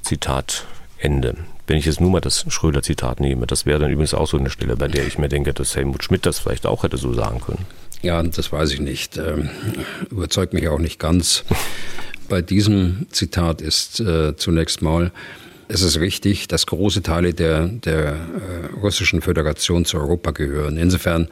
[0.01, 0.65] Zitat
[0.97, 1.35] Ende.
[1.67, 4.49] Wenn ich jetzt nur mal das Schröder-Zitat nehme, das wäre dann übrigens auch so eine
[4.49, 7.39] Stelle, bei der ich mir denke, dass Helmut Schmidt das vielleicht auch hätte so sagen
[7.41, 7.65] können.
[8.01, 9.17] Ja, das weiß ich nicht.
[9.17, 9.51] Ähm,
[10.09, 11.43] überzeugt mich auch nicht ganz.
[12.29, 15.11] Bei diesem Zitat ist äh, zunächst mal
[15.73, 20.77] es ist richtig, dass große Teile der, der äh, russischen Föderation zu Europa gehören.
[20.77, 21.29] Insofern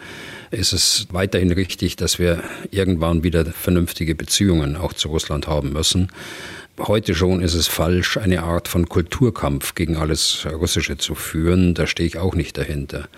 [0.51, 6.09] ist es weiterhin richtig, dass wir irgendwann wieder vernünftige Beziehungen auch zu Russland haben müssen.
[6.79, 11.73] Heute schon ist es falsch, eine Art von Kulturkampf gegen alles Russische zu führen.
[11.73, 13.09] Da stehe ich auch nicht dahinter.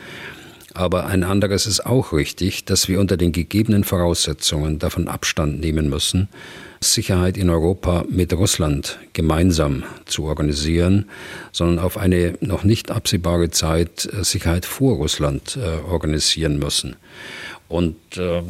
[0.74, 5.90] Aber ein anderes ist auch richtig, dass wir unter den gegebenen Voraussetzungen davon Abstand nehmen
[5.90, 6.30] müssen,
[6.80, 11.10] Sicherheit in Europa mit Russland gemeinsam zu organisieren,
[11.52, 16.96] sondern auf eine noch nicht absehbare Zeit äh, Sicherheit vor Russland äh, organisieren müssen.
[17.72, 18.42] Und äh,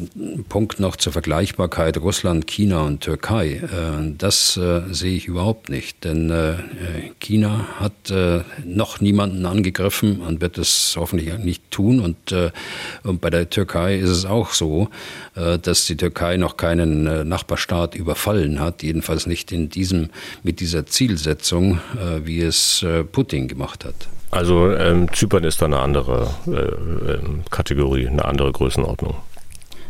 [0.48, 3.62] Punkt noch zur Vergleichbarkeit Russland, China und Türkei.
[3.62, 6.54] Äh, das äh, sehe ich überhaupt nicht, denn äh,
[7.20, 12.00] China hat äh, noch niemanden angegriffen und wird es hoffentlich nicht tun.
[12.00, 12.50] Und, äh,
[13.04, 14.88] und bei der Türkei ist es auch so,
[15.34, 20.10] dass die Türkei noch keinen Nachbarstaat überfallen hat, jedenfalls nicht in diesem,
[20.42, 21.80] mit dieser Zielsetzung,
[22.24, 24.08] wie es Putin gemacht hat.
[24.32, 29.14] Also ähm, Zypern ist da eine andere äh, ähm, Kategorie, eine andere Größenordnung.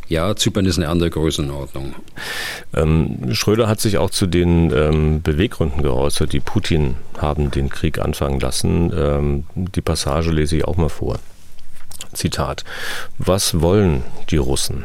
[0.08, 1.94] Ja, Zypern ist eine andere Größenordnung.
[2.74, 8.00] Ähm, Schröder hat sich auch zu den ähm, Beweggründen geäußert, die Putin haben den Krieg
[8.00, 8.92] anfangen lassen.
[8.94, 11.20] Ähm, die Passage lese ich auch mal vor.
[12.12, 12.64] Zitat.
[13.18, 14.84] Was wollen die Russen?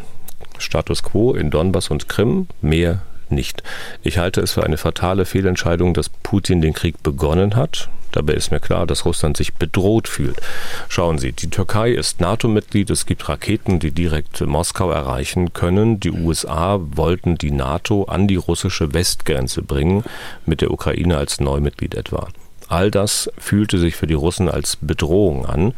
[0.60, 3.64] Status quo in Donbass und Krim, mehr nicht.
[4.04, 7.90] Ich halte es für eine fatale Fehlentscheidung, dass Putin den Krieg begonnen hat.
[8.12, 10.40] Dabei ist mir klar, dass Russland sich bedroht fühlt.
[10.88, 16.00] Schauen Sie, die Türkei ist NATO-Mitglied, es gibt Raketen, die direkt Moskau erreichen können.
[16.00, 20.04] Die USA wollten die NATO an die russische Westgrenze bringen,
[20.46, 22.30] mit der Ukraine als Neumitglied etwa.
[22.70, 25.74] All das fühlte sich für die Russen als Bedrohung an.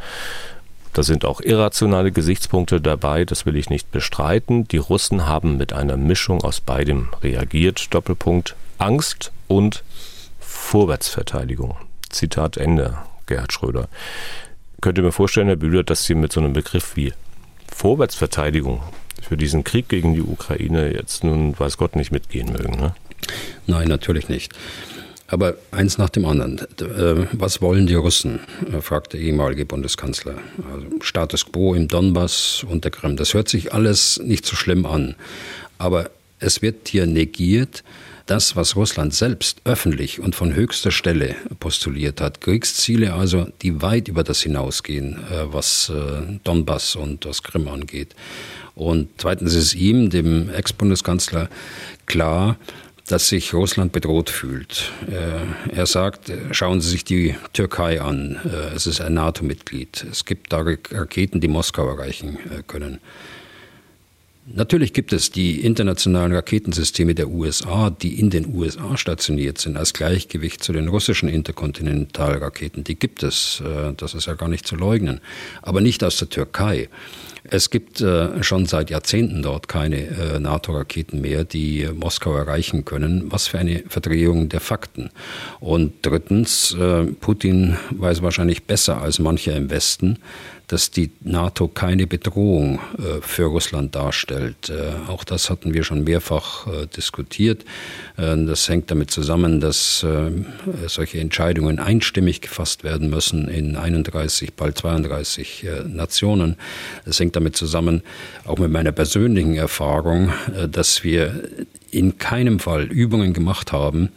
[0.93, 4.67] Da sind auch irrationale Gesichtspunkte dabei, das will ich nicht bestreiten.
[4.67, 7.93] Die Russen haben mit einer Mischung aus beidem reagiert.
[7.93, 9.84] Doppelpunkt Angst und
[10.39, 11.75] Vorwärtsverteidigung.
[12.10, 12.97] Zitat Ende,
[13.28, 13.88] Gerhard Schröder.
[14.82, 17.13] Könnt ihr mir vorstellen, Herr Bühler, dass Sie mit so einem Begriff wie
[17.67, 18.82] Vorwärtsverteidigung
[19.21, 22.80] für diesen Krieg gegen die Ukraine jetzt nun, weiß Gott, nicht mitgehen mögen?
[22.80, 22.95] Ne?
[23.67, 24.54] Nein, natürlich nicht.
[25.29, 26.59] Aber eins nach dem anderen.
[26.59, 28.39] Äh, was wollen die Russen?
[28.71, 30.35] Äh, fragte der ehemalige Bundeskanzler.
[30.73, 33.15] Also Status quo im Donbass und der Krim.
[33.15, 35.15] Das hört sich alles nicht so schlimm an.
[35.77, 37.83] Aber es wird hier negiert,
[38.25, 42.41] das, was Russland selbst öffentlich und von höchster Stelle postuliert hat.
[42.41, 45.91] Kriegsziele also, die weit über das hinausgehen, äh, was
[46.43, 48.15] Donbass und das Krim angeht.
[48.75, 51.49] Und zweitens ist ihm, dem Ex-Bundeskanzler,
[52.05, 52.57] klar,
[53.09, 54.91] dass sich Russland bedroht fühlt.
[55.09, 58.37] Äh, er sagt, schauen Sie sich die Türkei an.
[58.45, 60.05] Äh, es ist ein NATO-Mitglied.
[60.12, 62.99] Es gibt da Raketen, die Moskau erreichen äh, können.
[64.45, 69.93] Natürlich gibt es die internationalen Raketensysteme der USA, die in den USA stationiert sind, als
[69.93, 72.83] Gleichgewicht zu den russischen Interkontinentalraketen.
[72.83, 73.62] Die gibt es,
[73.97, 75.21] das ist ja gar nicht zu leugnen,
[75.62, 76.89] aber nicht aus der Türkei.
[77.44, 82.85] Es gibt äh, schon seit Jahrzehnten dort keine äh, NATO-Raketen mehr, die äh, Moskau erreichen
[82.85, 83.31] können.
[83.31, 85.10] Was für eine Verdrehung der Fakten.
[85.60, 90.19] Und drittens, äh, Putin weiß wahrscheinlich besser als mancher im Westen,
[90.69, 94.69] dass die NATO keine Bedrohung äh, für Russland darstellt.
[94.69, 97.65] Äh, auch das hatten wir schon mehrfach äh, diskutiert.
[98.15, 100.05] Das hängt damit zusammen, dass
[100.87, 106.57] solche Entscheidungen einstimmig gefasst werden müssen in 31, bald 32 äh, Nationen.
[107.05, 108.01] Es hängt damit zusammen,
[108.43, 110.33] auch mit meiner persönlichen Erfahrung,
[110.69, 111.43] dass wir
[111.91, 114.09] in keinem Fall Übungen gemacht haben,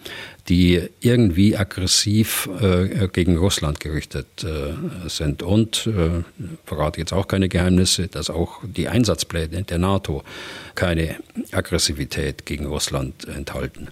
[0.49, 5.43] die irgendwie aggressiv äh, gegen Russland gerichtet äh, sind.
[5.43, 6.24] Und, äh,
[6.64, 10.24] verrate jetzt auch keine Geheimnisse, dass auch die Einsatzpläne der NATO
[10.74, 11.16] keine
[11.53, 13.88] Aggressivität gegen Russland enthalten.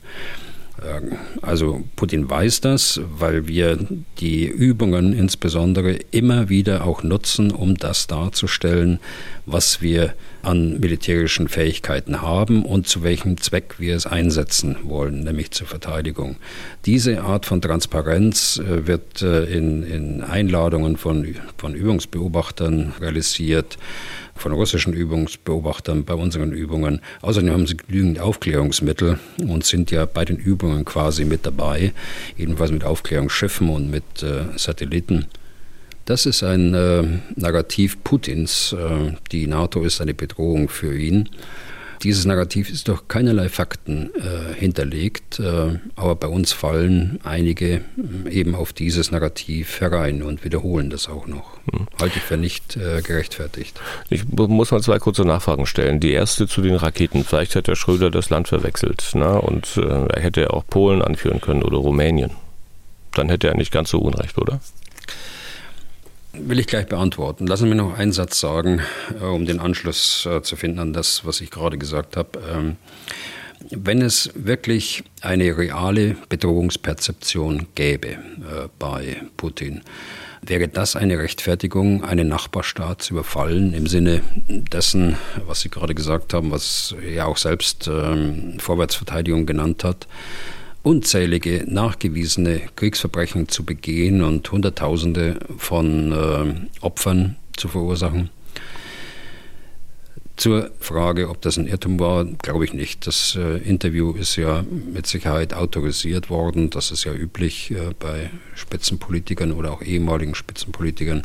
[0.85, 3.79] Ähm, also Putin weiß das, weil wir
[4.19, 8.99] die Übungen insbesondere immer wieder auch nutzen, um das darzustellen,
[9.47, 15.51] was wir an militärischen Fähigkeiten haben und zu welchem Zweck wir es einsetzen wollen, nämlich
[15.51, 16.37] zur Verteidigung.
[16.87, 23.79] Diese Art von Transparenz äh, wird äh, in, in Einladungen von, von Übungsbeobachtern realisiert
[24.41, 27.01] von russischen Übungsbeobachtern bei unseren Übungen.
[27.21, 31.93] Außerdem haben sie genügend Aufklärungsmittel und sind ja bei den Übungen quasi mit dabei,
[32.37, 35.27] jedenfalls mit Aufklärungsschiffen und mit äh, Satelliten.
[36.11, 37.05] Das ist ein äh,
[37.37, 38.73] Narrativ Putins.
[38.73, 41.29] Äh, die NATO ist eine Bedrohung für ihn.
[42.03, 47.83] Dieses Narrativ ist durch keinerlei Fakten äh, hinterlegt, äh, aber bei uns fallen einige
[48.27, 51.59] äh, eben auf dieses Narrativ herein und wiederholen das auch noch.
[51.71, 51.87] Hm.
[52.01, 53.81] Halte ich für nicht äh, gerechtfertigt.
[54.09, 56.01] Ich muss mal zwei kurze Nachfragen stellen.
[56.01, 57.23] Die erste zu den Raketen.
[57.23, 59.41] Vielleicht hat der Schröder das Land verwechselt ne?
[59.41, 62.33] und er hätte auch Polen anführen können oder Rumänien.
[63.13, 64.59] Dann hätte er nicht ganz so Unrecht, oder?
[66.33, 67.47] Will ich gleich beantworten.
[67.47, 68.81] Lassen Sie mir noch einen Satz sagen,
[69.21, 72.39] äh, um den Anschluss äh, zu finden an das, was ich gerade gesagt habe.
[72.49, 72.77] Ähm,
[73.71, 78.19] wenn es wirklich eine reale Bedrohungsperzeption gäbe äh,
[78.79, 79.83] bei Putin,
[80.43, 85.17] wäre das eine Rechtfertigung, einen Nachbarstaat zu überfallen, im Sinne dessen,
[85.47, 90.07] was Sie gerade gesagt haben, was er auch selbst ähm, Vorwärtsverteidigung genannt hat,
[90.83, 98.31] unzählige nachgewiesene Kriegsverbrechen zu begehen und Hunderttausende von äh, Opfern zu verursachen.
[100.37, 103.07] Zur Frage, ob das ein Irrtum war, glaube ich nicht.
[103.07, 106.71] Das äh, Interview ist ja mit Sicherheit autorisiert worden.
[106.71, 111.25] Das ist ja üblich äh, bei Spitzenpolitikern oder auch ehemaligen Spitzenpolitikern,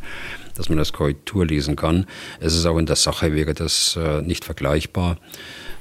[0.56, 2.08] dass man das Korrektur lesen kann.
[2.42, 5.18] Es ist auch in der Sache, wäre das äh, nicht vergleichbar.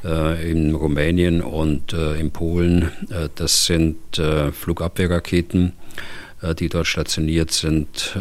[0.05, 2.90] Äh, in Rumänien und äh, in Polen.
[3.09, 3.96] Äh, das sind
[4.52, 5.72] Flugabwehrraketen
[6.59, 8.16] die dort stationiert sind,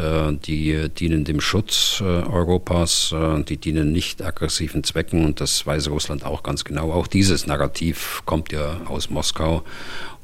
[0.46, 3.14] die dienen dem Schutz Europas,
[3.48, 6.92] die dienen nicht aggressiven Zwecken und das weiß Russland auch ganz genau.
[6.92, 9.62] Auch dieses Narrativ kommt ja aus Moskau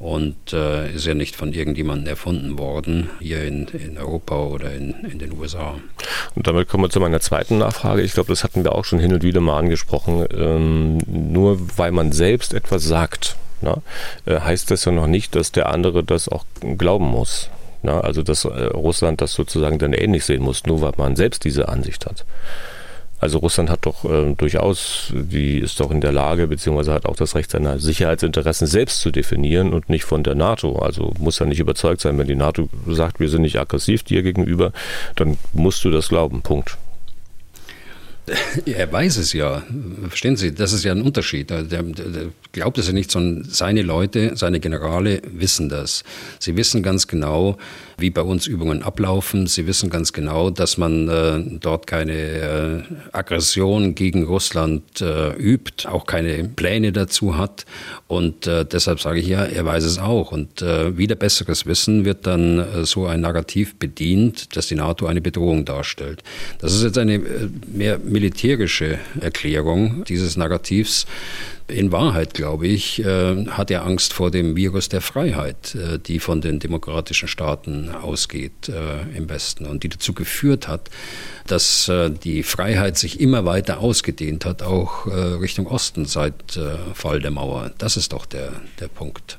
[0.01, 4.94] und äh, ist ja nicht von irgendjemandem erfunden worden, hier in, in Europa oder in,
[5.05, 5.74] in, den USA.
[6.34, 8.01] Und damit kommen wir zu meiner zweiten Nachfrage.
[8.01, 10.26] Ich glaube, das hatten wir auch schon hin und wieder mal angesprochen.
[10.32, 13.82] Ähm, nur weil man selbst etwas sagt, na,
[14.24, 16.46] äh, heißt das ja noch nicht, dass der andere das auch
[16.78, 17.51] glauben muss.
[17.83, 21.45] Na, also dass äh, Russland das sozusagen dann ähnlich sehen muss, nur weil man selbst
[21.45, 22.24] diese Ansicht hat.
[23.20, 27.16] Also Russland hat doch äh, durchaus, die ist doch in der Lage, beziehungsweise hat auch
[27.16, 30.78] das Recht, seine Sicherheitsinteressen selbst zu definieren und nicht von der NATO.
[30.78, 34.22] Also muss ja nicht überzeugt sein, wenn die NATO sagt, wir sind nicht aggressiv dir
[34.22, 34.72] gegenüber,
[35.16, 36.41] dann musst du das glauben.
[36.41, 36.78] Punkt.
[38.66, 39.62] Er weiß es ja.
[40.09, 41.51] Verstehen Sie, das ist ja ein Unterschied.
[41.51, 46.05] Der, der, der glaubt es ja nicht, sondern seine Leute, seine Generale wissen das.
[46.39, 47.57] Sie wissen ganz genau,
[47.99, 49.47] wie bei uns Übungen ablaufen.
[49.47, 55.89] Sie wissen ganz genau, dass man äh, dort keine äh, Aggression gegen Russland äh, übt,
[55.89, 57.66] auch keine Pläne dazu hat.
[58.09, 60.33] Und äh, deshalb sage ich ja, er weiß es auch.
[60.33, 65.07] Und äh, wieder besseres Wissen wird dann äh, so ein Narrativ bedient, dass die NATO
[65.07, 66.22] eine Bedrohung darstellt.
[66.61, 67.20] Das ist jetzt eine
[67.72, 71.07] mehr militärische Erklärung dieses Narrativs.
[71.68, 76.18] In Wahrheit, glaube ich, äh, hat er Angst vor dem Virus der Freiheit, äh, die
[76.18, 80.91] von den demokratischen Staaten ausgeht äh, im Westen und die dazu geführt hat,
[81.47, 81.91] dass
[82.23, 86.61] die Freiheit sich immer weiter ausgedehnt hat, auch Richtung Osten seit
[86.95, 87.73] Fall der Mauer.
[87.79, 89.37] Das ist doch der, der Punkt.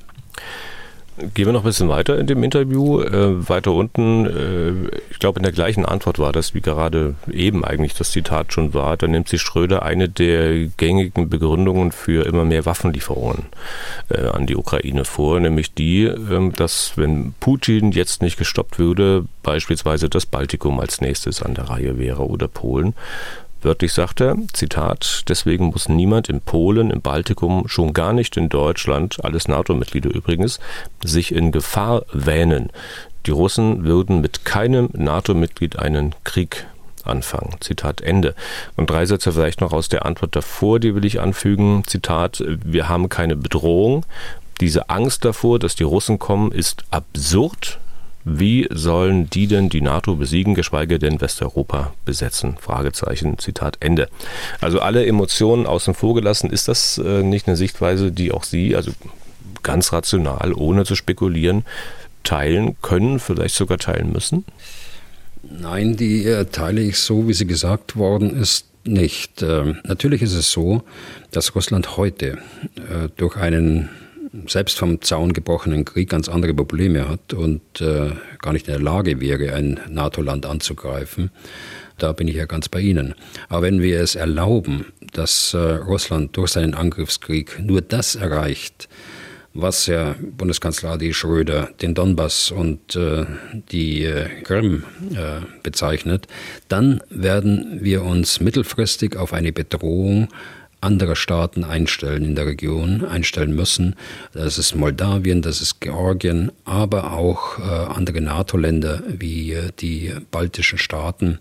[1.18, 3.02] Gehen wir noch ein bisschen weiter in dem Interview.
[3.02, 7.66] Äh, weiter unten, äh, ich glaube, in der gleichen Antwort war das, wie gerade eben
[7.66, 8.96] eigentlich das Zitat schon war.
[8.96, 13.44] Da nimmt sich Schröder eine der gängigen Begründungen für immer mehr Waffenlieferungen
[14.08, 19.26] äh, an die Ukraine vor, nämlich die, ähm, dass wenn Putin jetzt nicht gestoppt würde,
[19.42, 22.94] beispielsweise das Baltikum als nächstes an der Reihe wäre oder Polen
[23.62, 28.48] Wörtlich sagt er, Zitat, deswegen muss niemand in Polen, im Baltikum, schon gar nicht in
[28.48, 30.58] Deutschland, alles NATO-Mitglieder übrigens,
[31.04, 32.70] sich in Gefahr wähnen.
[33.26, 36.66] Die Russen würden mit keinem NATO-Mitglied einen Krieg
[37.04, 37.56] anfangen.
[37.60, 38.34] Zitat Ende.
[38.76, 41.84] Und drei Sätze vielleicht noch aus der Antwort davor, die will ich anfügen.
[41.86, 44.04] Zitat, wir haben keine Bedrohung.
[44.60, 47.78] Diese Angst davor, dass die Russen kommen, ist absurd.
[48.24, 52.56] Wie sollen die denn die NATO besiegen, geschweige denn Westeuropa besetzen?
[52.60, 54.08] Fragezeichen, Zitat Ende.
[54.60, 58.76] Also alle Emotionen außen vor gelassen, ist das äh, nicht eine Sichtweise, die auch Sie,
[58.76, 58.92] also
[59.62, 61.64] ganz rational, ohne zu spekulieren,
[62.22, 64.44] teilen können, vielleicht sogar teilen müssen?
[65.42, 69.42] Nein, die äh, teile ich so, wie sie gesagt worden ist, nicht.
[69.42, 70.82] Ähm, natürlich ist es so,
[71.30, 72.38] dass Russland heute
[72.76, 73.90] äh, durch einen
[74.46, 78.82] selbst vom Zaun gebrochenen Krieg ganz andere Probleme hat und äh, gar nicht in der
[78.82, 81.30] Lage wäre, ein NATO-Land anzugreifen.
[81.98, 83.14] Da bin ich ja ganz bei Ihnen.
[83.48, 88.88] Aber wenn wir es erlauben, dass Russland durch seinen Angriffskrieg nur das erreicht,
[89.54, 93.26] was Herr Bundeskanzler Adi Schröder den Donbass und äh,
[93.70, 96.26] die äh, Krim äh, bezeichnet,
[96.68, 100.28] dann werden wir uns mittelfristig auf eine Bedrohung
[100.82, 103.96] anderer Staaten einstellen in der Region, einstellen müssen.
[104.32, 110.78] Das ist Moldawien, das ist Georgien, aber auch äh, andere NATO-Länder wie äh, die baltischen
[110.78, 111.38] Staaten.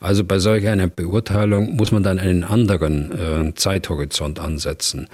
[0.00, 5.08] Also bei solch einer Beurteilung muss man dann einen anderen äh, Zeithorizont ansetzen.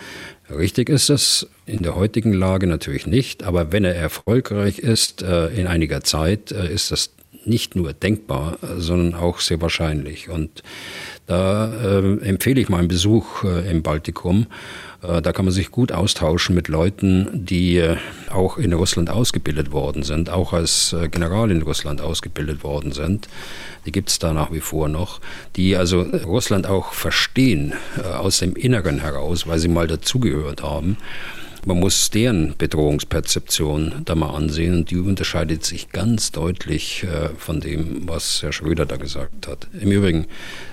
[0.48, 5.48] Richtig ist es in der heutigen Lage natürlich nicht, aber wenn er erfolgreich ist äh,
[5.48, 7.10] in einiger Zeit, äh, ist das
[7.44, 10.28] nicht nur denkbar, sondern auch sehr wahrscheinlich.
[10.28, 10.62] Und
[11.26, 14.46] da äh, empfehle ich mal einen Besuch äh, im Baltikum.
[15.02, 17.96] Äh, da kann man sich gut austauschen mit Leuten, die äh,
[18.30, 23.28] auch in Russland ausgebildet worden sind, auch als äh, General in Russland ausgebildet worden sind.
[23.86, 25.20] Die gibt es da nach wie vor noch,
[25.56, 30.96] die also Russland auch verstehen äh, aus dem Inneren heraus, weil sie mal dazugehört haben.
[31.66, 37.58] Man muss deren Bedrohungsperzeption da mal ansehen und die unterscheidet sich ganz deutlich äh, von
[37.58, 39.66] dem, was Herr Schröder da gesagt hat.
[39.72, 40.26] Im Übrigen,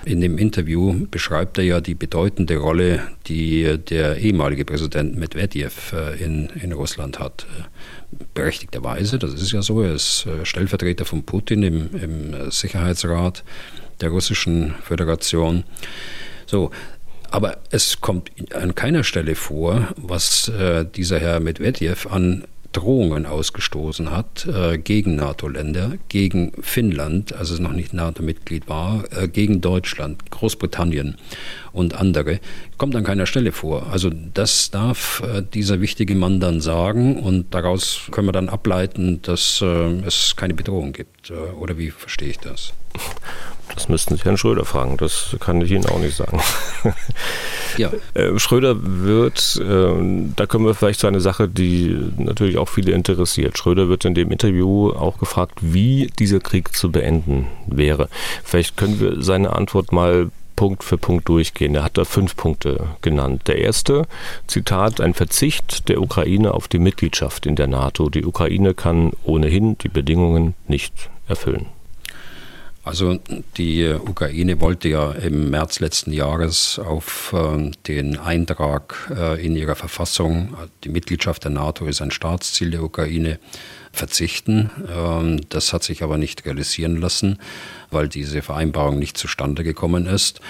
[0.04, 6.24] in dem Interview beschreibt er ja die bedeutende Rolle, die der ehemalige Präsident Medvedev äh,
[6.24, 7.44] in, in Russland hat.
[8.32, 13.42] Berechtigterweise, das ist ja so, er ist äh, Stellvertreter von Putin im, im Sicherheitsrat
[14.00, 15.64] der Russischen Föderation.
[16.46, 16.70] So,
[17.34, 24.12] aber es kommt an keiner Stelle vor, was äh, dieser Herr Medvedev an Drohungen ausgestoßen
[24.12, 30.30] hat äh, gegen NATO-Länder, gegen Finnland, als es noch nicht NATO-Mitglied war, äh, gegen Deutschland,
[30.30, 31.16] Großbritannien
[31.72, 32.38] und andere,
[32.78, 33.88] kommt an keiner Stelle vor.
[33.90, 39.22] Also das darf äh, dieser wichtige Mann dann sagen und daraus können wir dann ableiten,
[39.22, 39.66] dass äh,
[40.06, 41.30] es keine Bedrohung gibt.
[41.30, 42.74] Äh, oder wie verstehe ich das?
[43.74, 46.40] Das müssten Sie Herrn Schröder fragen, das kann ich Ihnen auch nicht sagen.
[47.76, 47.90] Ja.
[48.14, 52.92] Äh, Schröder wird, äh, da kommen wir vielleicht zu einer Sache, die natürlich auch viele
[52.92, 53.58] interessiert.
[53.58, 58.08] Schröder wird in dem Interview auch gefragt, wie dieser Krieg zu beenden wäre.
[58.44, 61.74] Vielleicht können wir seine Antwort mal Punkt für Punkt durchgehen.
[61.74, 63.42] Er hat da fünf Punkte genannt.
[63.46, 64.06] Der erste,
[64.46, 68.08] Zitat, ein Verzicht der Ukraine auf die Mitgliedschaft in der NATO.
[68.08, 71.66] Die Ukraine kann ohnehin die Bedingungen nicht erfüllen.
[72.84, 73.18] Also
[73.56, 79.74] die Ukraine wollte ja im März letzten Jahres auf äh, den Eintrag äh, in ihrer
[79.74, 80.54] Verfassung,
[80.84, 83.38] die Mitgliedschaft der NATO ist ein Staatsziel der Ukraine,
[83.94, 84.70] verzichten.
[84.88, 87.38] Ähm, das hat sich aber nicht realisieren lassen,
[87.90, 90.40] weil diese Vereinbarung nicht zustande gekommen ist.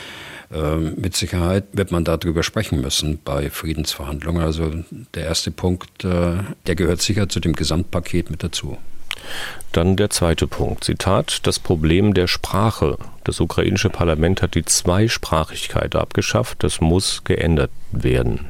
[0.52, 4.42] Ähm, mit Sicherheit wird man darüber sprechen müssen bei Friedensverhandlungen.
[4.42, 4.72] Also
[5.14, 8.78] der erste Punkt, äh, der gehört sicher zu dem Gesamtpaket mit dazu.
[9.72, 10.84] Dann der zweite Punkt.
[10.84, 12.98] Zitat: Das Problem der Sprache.
[13.24, 16.62] Das ukrainische Parlament hat die Zweisprachigkeit abgeschafft.
[16.62, 18.46] Das muss geändert werden.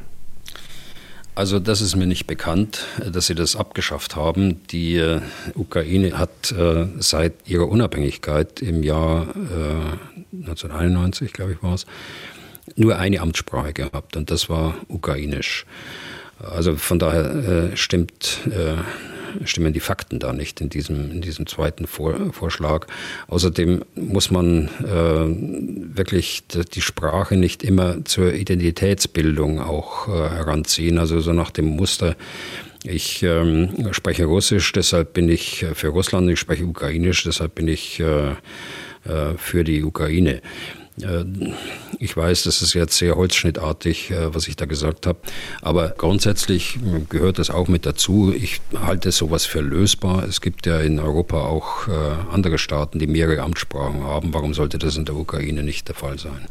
[1.35, 4.65] Also das ist mir nicht bekannt, dass sie das abgeschafft haben.
[4.67, 5.19] Die äh,
[5.53, 11.85] Ukraine hat äh, seit ihrer Unabhängigkeit im Jahr äh, 1991, glaube ich, war es,
[12.77, 15.65] nur eine Amtssprache gehabt und das war Ukrainisch.
[16.39, 17.25] Also von daher
[17.71, 18.77] äh, stimmt äh,
[19.43, 22.87] stimmen die Fakten da nicht in diesem, in diesem zweiten Vor Vorschlag.
[23.27, 31.19] Außerdem muss man äh, wirklich die Sprache nicht immer zur Identitätsbildung auch äh, heranziehen, also
[31.19, 32.15] so nach dem Muster,
[32.83, 37.99] ich ähm, spreche Russisch, deshalb bin ich für Russland, ich spreche Ukrainisch, deshalb bin ich
[37.99, 40.41] äh, äh für die Ukraine.
[41.01, 41.25] Äh,
[41.99, 45.19] ich weiß, das ist jetzt sehr holzschnittartig, äh, was ich da gesagt habe,
[45.61, 46.79] aber grundsätzlich
[47.09, 48.33] gehört das auch mit dazu.
[48.35, 50.23] Ich halte sowas für lösbar.
[50.23, 51.91] Es gibt ja in Europa auch äh,
[52.31, 54.33] andere Staaten, die mehrere Amtssprachen haben.
[54.33, 56.47] Warum sollte das in der Ukraine nicht der Fall sein?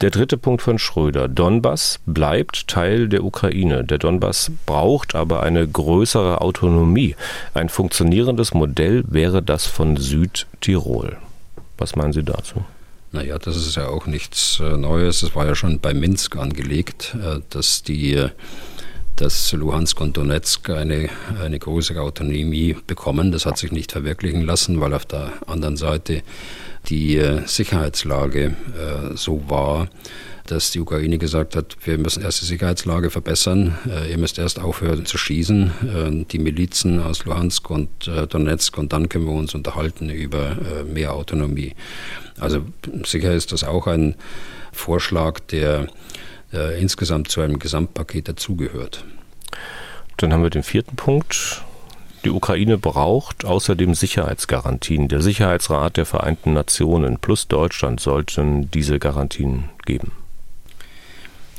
[0.00, 1.28] Der dritte Punkt von Schröder.
[1.28, 3.84] Donbass bleibt Teil der Ukraine.
[3.84, 7.16] Der Donbass braucht aber eine größere Autonomie.
[7.54, 11.16] Ein funktionierendes Modell wäre das von Südtirol.
[11.78, 12.64] Was meinen Sie dazu?
[13.16, 15.22] Naja, das ist ja auch nichts äh, Neues.
[15.22, 18.26] Es war ja schon bei Minsk angelegt, äh, dass die
[19.16, 21.08] dass Luhansk und Donetsk eine,
[21.40, 23.32] eine größere Autonomie bekommen.
[23.32, 26.22] Das hat sich nicht verwirklichen lassen, weil auf der anderen Seite
[26.90, 28.54] die äh, Sicherheitslage
[29.14, 29.88] so war,
[30.46, 34.60] dass die Ukraine gesagt hat, wir müssen erst die Sicherheitslage verbessern, äh, ihr müsst erst
[34.60, 39.34] aufhören zu schießen, äh, die Milizen aus Luhansk und äh, Donetsk und dann können wir
[39.34, 40.56] uns unterhalten über
[40.92, 41.74] mehr Autonomie.
[42.38, 42.62] Also
[43.04, 44.14] sicher ist das auch ein
[44.72, 45.88] Vorschlag, der
[46.78, 49.04] insgesamt zu einem Gesamtpaket dazugehört.
[50.16, 51.64] Dann haben wir den vierten Punkt.
[52.24, 55.08] Die Ukraine braucht außerdem Sicherheitsgarantien.
[55.08, 60.12] Der Sicherheitsrat der Vereinten Nationen plus Deutschland sollten diese Garantien geben.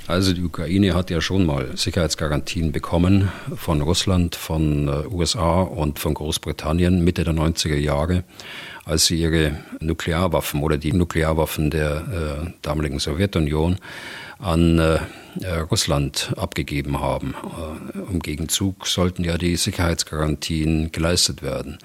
[0.08, 6.00] Also die Ukraine hat ja schon mal Sicherheitsgarantien bekommen von Russland, von äh, USA und
[6.00, 8.24] von Großbritannien Mitte der 90er Jahre,
[8.86, 13.80] als sie ihre Nuklearwaffen oder die Nuklearwaffen der äh, damaligen Sowjetunion
[14.40, 15.00] an äh,
[15.42, 17.36] äh Russland abgegeben haben.
[17.94, 21.80] Äh, Im Gegenzug sollten ja die Sicherheitsgarantien geleistet werden.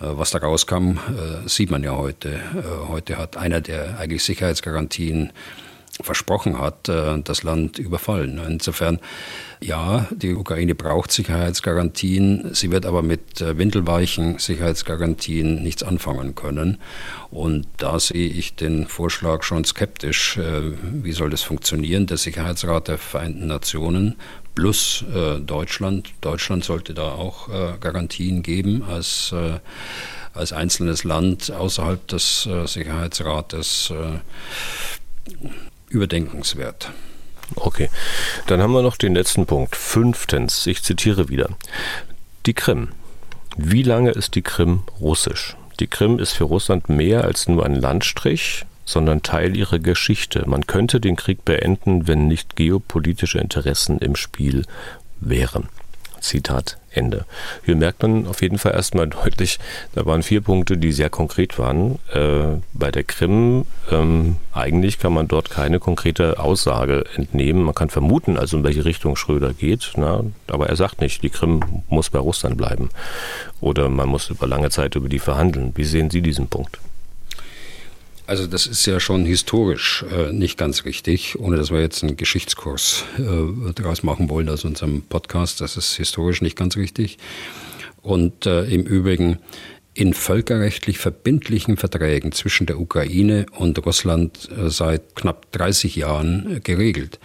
[0.00, 0.98] Äh, was da rauskam,
[1.44, 2.40] sieht man ja heute.
[2.88, 5.30] Heute hat einer der eigentlich Sicherheitsgarantien
[6.02, 8.40] versprochen hat, äh, das Land überfallen.
[8.46, 8.98] Insofern,
[9.60, 16.78] ja, die Ukraine braucht Sicherheitsgarantien, sie wird aber mit äh, windelweichen Sicherheitsgarantien nichts anfangen können.
[17.30, 20.36] Und da sehe ich den Vorschlag schon skeptisch.
[20.36, 22.06] Äh, wie soll das funktionieren?
[22.06, 24.16] Der Sicherheitsrat der Vereinten Nationen
[24.54, 25.04] plus
[25.46, 26.10] Deutschland.
[26.20, 27.48] Deutschland sollte da auch
[27.80, 29.32] Garantien geben als
[30.34, 33.92] als einzelnes Land außerhalb des Sicherheitsrates
[35.90, 36.90] überdenkenswert.
[37.56, 37.90] Okay,
[38.46, 39.76] dann haben wir noch den letzten Punkt.
[39.76, 41.50] Fünftens, ich zitiere wieder.
[42.46, 42.90] Die Krim.
[43.56, 45.56] Wie lange ist die Krim russisch?
[45.80, 50.44] Die Krim ist für Russland mehr als nur ein Landstrich, sondern Teil ihrer Geschichte.
[50.46, 54.64] Man könnte den Krieg beenden, wenn nicht geopolitische Interessen im Spiel
[55.20, 55.68] wären.
[56.20, 57.24] Zitat Ende.
[57.64, 59.58] Hier merkt man auf jeden Fall erstmal deutlich,
[59.94, 61.98] da waren vier Punkte, die sehr konkret waren.
[62.12, 67.62] Äh, bei der Krim, ähm, eigentlich kann man dort keine konkrete Aussage entnehmen.
[67.62, 71.30] Man kann vermuten, also in welche Richtung Schröder geht, na, aber er sagt nicht, die
[71.30, 72.90] Krim muss bei Russland bleiben.
[73.60, 75.72] Oder man muss über lange Zeit über die verhandeln.
[75.76, 76.78] Wie sehen Sie diesen Punkt?
[78.30, 82.16] Also das ist ja schon historisch äh, nicht ganz richtig, ohne dass wir jetzt einen
[82.16, 85.60] Geschichtskurs äh, daraus machen wollen aus unserem Podcast.
[85.60, 87.18] Das ist historisch nicht ganz richtig.
[88.02, 89.40] Und äh, im Übrigen
[89.94, 96.60] in völkerrechtlich verbindlichen Verträgen zwischen der Ukraine und Russland äh, seit knapp 30 Jahren äh,
[96.60, 97.18] geregelt.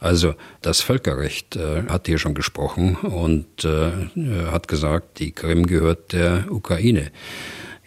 [0.00, 6.46] Also das Völkerrecht äh, hat hier schon gesprochen und hat gesagt, die Krim gehört der
[6.50, 7.10] Ukraine.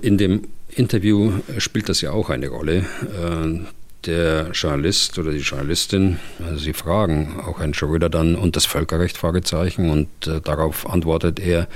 [0.02, 0.44] In dem
[0.76, 2.78] Interview spielt das ja auch eine Rolle.
[2.78, 3.60] Äh,
[4.06, 9.18] der Journalist oder die Journalistin, also sie fragen auch Herrn Schröder dann und das Völkerrecht
[9.18, 11.68] Fragezeichen und äh, darauf antwortet er,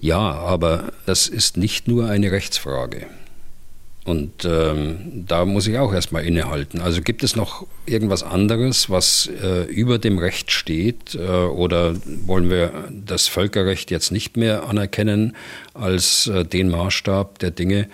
[0.00, 3.06] ja, aber das ist nicht nur eine Rechtsfrage.
[4.04, 6.80] Und ähm, da muss ich auch erstmal innehalten.
[6.80, 11.14] Also gibt es noch irgendwas anderes, was äh, über dem Recht steht?
[11.14, 11.94] Äh, oder
[12.24, 15.36] wollen wir das Völkerrecht jetzt nicht mehr anerkennen
[15.74, 17.88] als äh, den Maßstab der Dinge?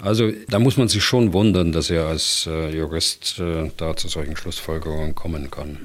[0.00, 4.08] Also da muss man sich schon wundern, dass er als äh, Jurist äh, da zu
[4.08, 5.78] solchen Schlussfolgerungen kommen kann.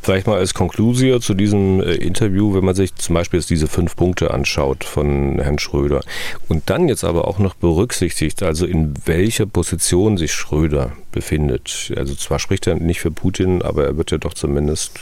[0.00, 3.66] Vielleicht mal als Konklusio zu diesem äh, Interview, wenn man sich zum Beispiel jetzt diese
[3.66, 6.02] fünf Punkte anschaut von Herrn Schröder
[6.48, 11.92] und dann jetzt aber auch noch berücksichtigt, also in welcher Position sich Schröder befindet.
[11.96, 14.92] Also zwar spricht er nicht für Putin, aber er wird ja doch zumindest,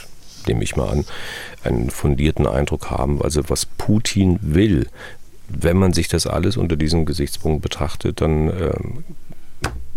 [0.47, 1.05] nehme ich mal an,
[1.63, 3.21] einen fundierten Eindruck haben.
[3.21, 4.87] Also was Putin will,
[5.47, 8.73] wenn man sich das alles unter diesem Gesichtspunkt betrachtet, dann äh,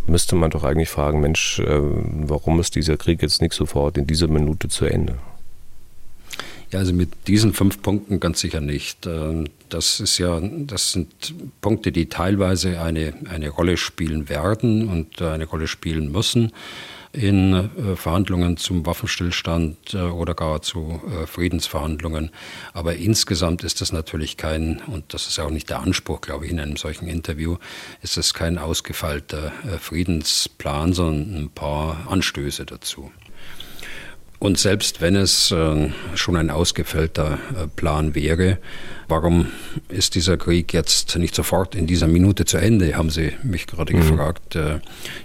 [0.07, 4.07] müsste man doch eigentlich fragen, Mensch, äh, warum ist dieser Krieg jetzt nicht sofort in
[4.07, 5.19] dieser Minute zu Ende?
[6.71, 9.07] Ja, also mit diesen fünf Punkten ganz sicher nicht.
[9.07, 15.23] Ähm, das ist ja, das sind Punkte, die teilweise eine, eine Rolle spielen werden und
[15.23, 16.53] eine Rolle spielen müssen.
[17.15, 22.31] In äh, Verhandlungen zum Waffenstillstand äh, oder gar zu äh, Friedensverhandlungen.
[22.73, 26.51] Aber insgesamt ist das natürlich kein, und das ist auch nicht der Anspruch, glaube ich,
[26.51, 27.57] in einem solchen Interview,
[28.03, 33.11] ist es kein ausgefeilter Friedensplan, sondern ein paar Anstöße dazu.
[34.45, 38.59] Und selbst wenn es äh, schon ein ausgefällter äh, Plan wäre,
[39.09, 39.47] warum
[39.89, 43.95] ist dieser Krieg jetzt nicht sofort in dieser Minute zu Ende, haben Sie mich gerade
[43.95, 44.01] mhm.
[44.01, 44.55] gefragt.
[44.55, 44.81] Äh,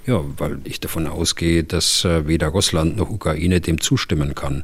[0.05, 4.63] ja, weil ich davon ausgehe, dass weder Russland noch Ukraine dem zustimmen kann.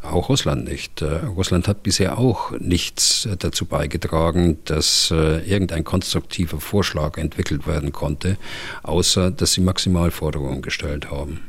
[0.00, 1.02] Auch Russland nicht.
[1.02, 8.36] Russland hat bisher auch nichts dazu beigetragen, dass irgendein konstruktiver Vorschlag entwickelt werden konnte,
[8.84, 11.40] außer dass sie Maximalforderungen gestellt haben.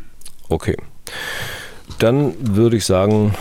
[0.49, 0.75] Okay.
[1.97, 3.33] Dann würde ich sagen,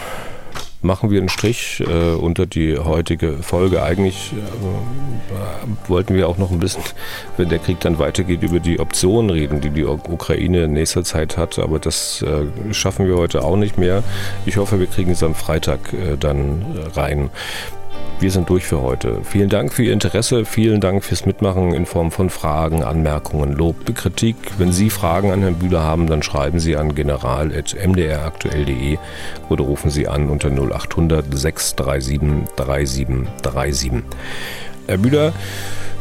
[0.82, 3.82] machen wir einen Strich äh, unter die heutige Folge.
[3.82, 6.82] Eigentlich äh, wollten wir auch noch ein bisschen,
[7.36, 11.36] wenn der Krieg dann weitergeht, über die Optionen reden, die die Ukraine in nächster Zeit
[11.36, 11.59] hat.
[11.59, 14.03] Aber das äh, schaffen wir heute auch nicht mehr.
[14.46, 17.30] Ich hoffe, wir kriegen es am Freitag äh, dann rein.
[18.21, 19.21] Wir sind durch für heute.
[19.23, 23.77] Vielen Dank für Ihr Interesse, vielen Dank fürs Mitmachen in Form von Fragen, Anmerkungen, Lob,
[23.95, 24.35] Kritik.
[24.59, 28.99] Wenn Sie Fragen an Herrn Bühler haben, dann schreiben Sie an general.mdraktuell.de
[29.49, 32.21] oder rufen Sie an unter 0800 637
[32.57, 33.93] 3737.
[34.89, 35.33] Herr Bühler,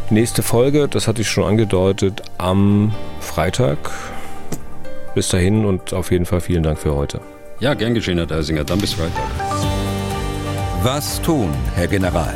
[0.09, 3.77] nächste Folge, das hatte ich schon angedeutet, am Freitag.
[5.13, 7.21] Bis dahin und auf jeden Fall vielen Dank für heute.
[7.59, 8.63] Ja, gern geschehen, Herr Deisinger.
[8.63, 9.56] Dann bis Freitag.
[10.83, 12.35] Was tun, Herr General?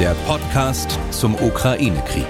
[0.00, 2.26] Der Podcast zum Ukraine-Krieg.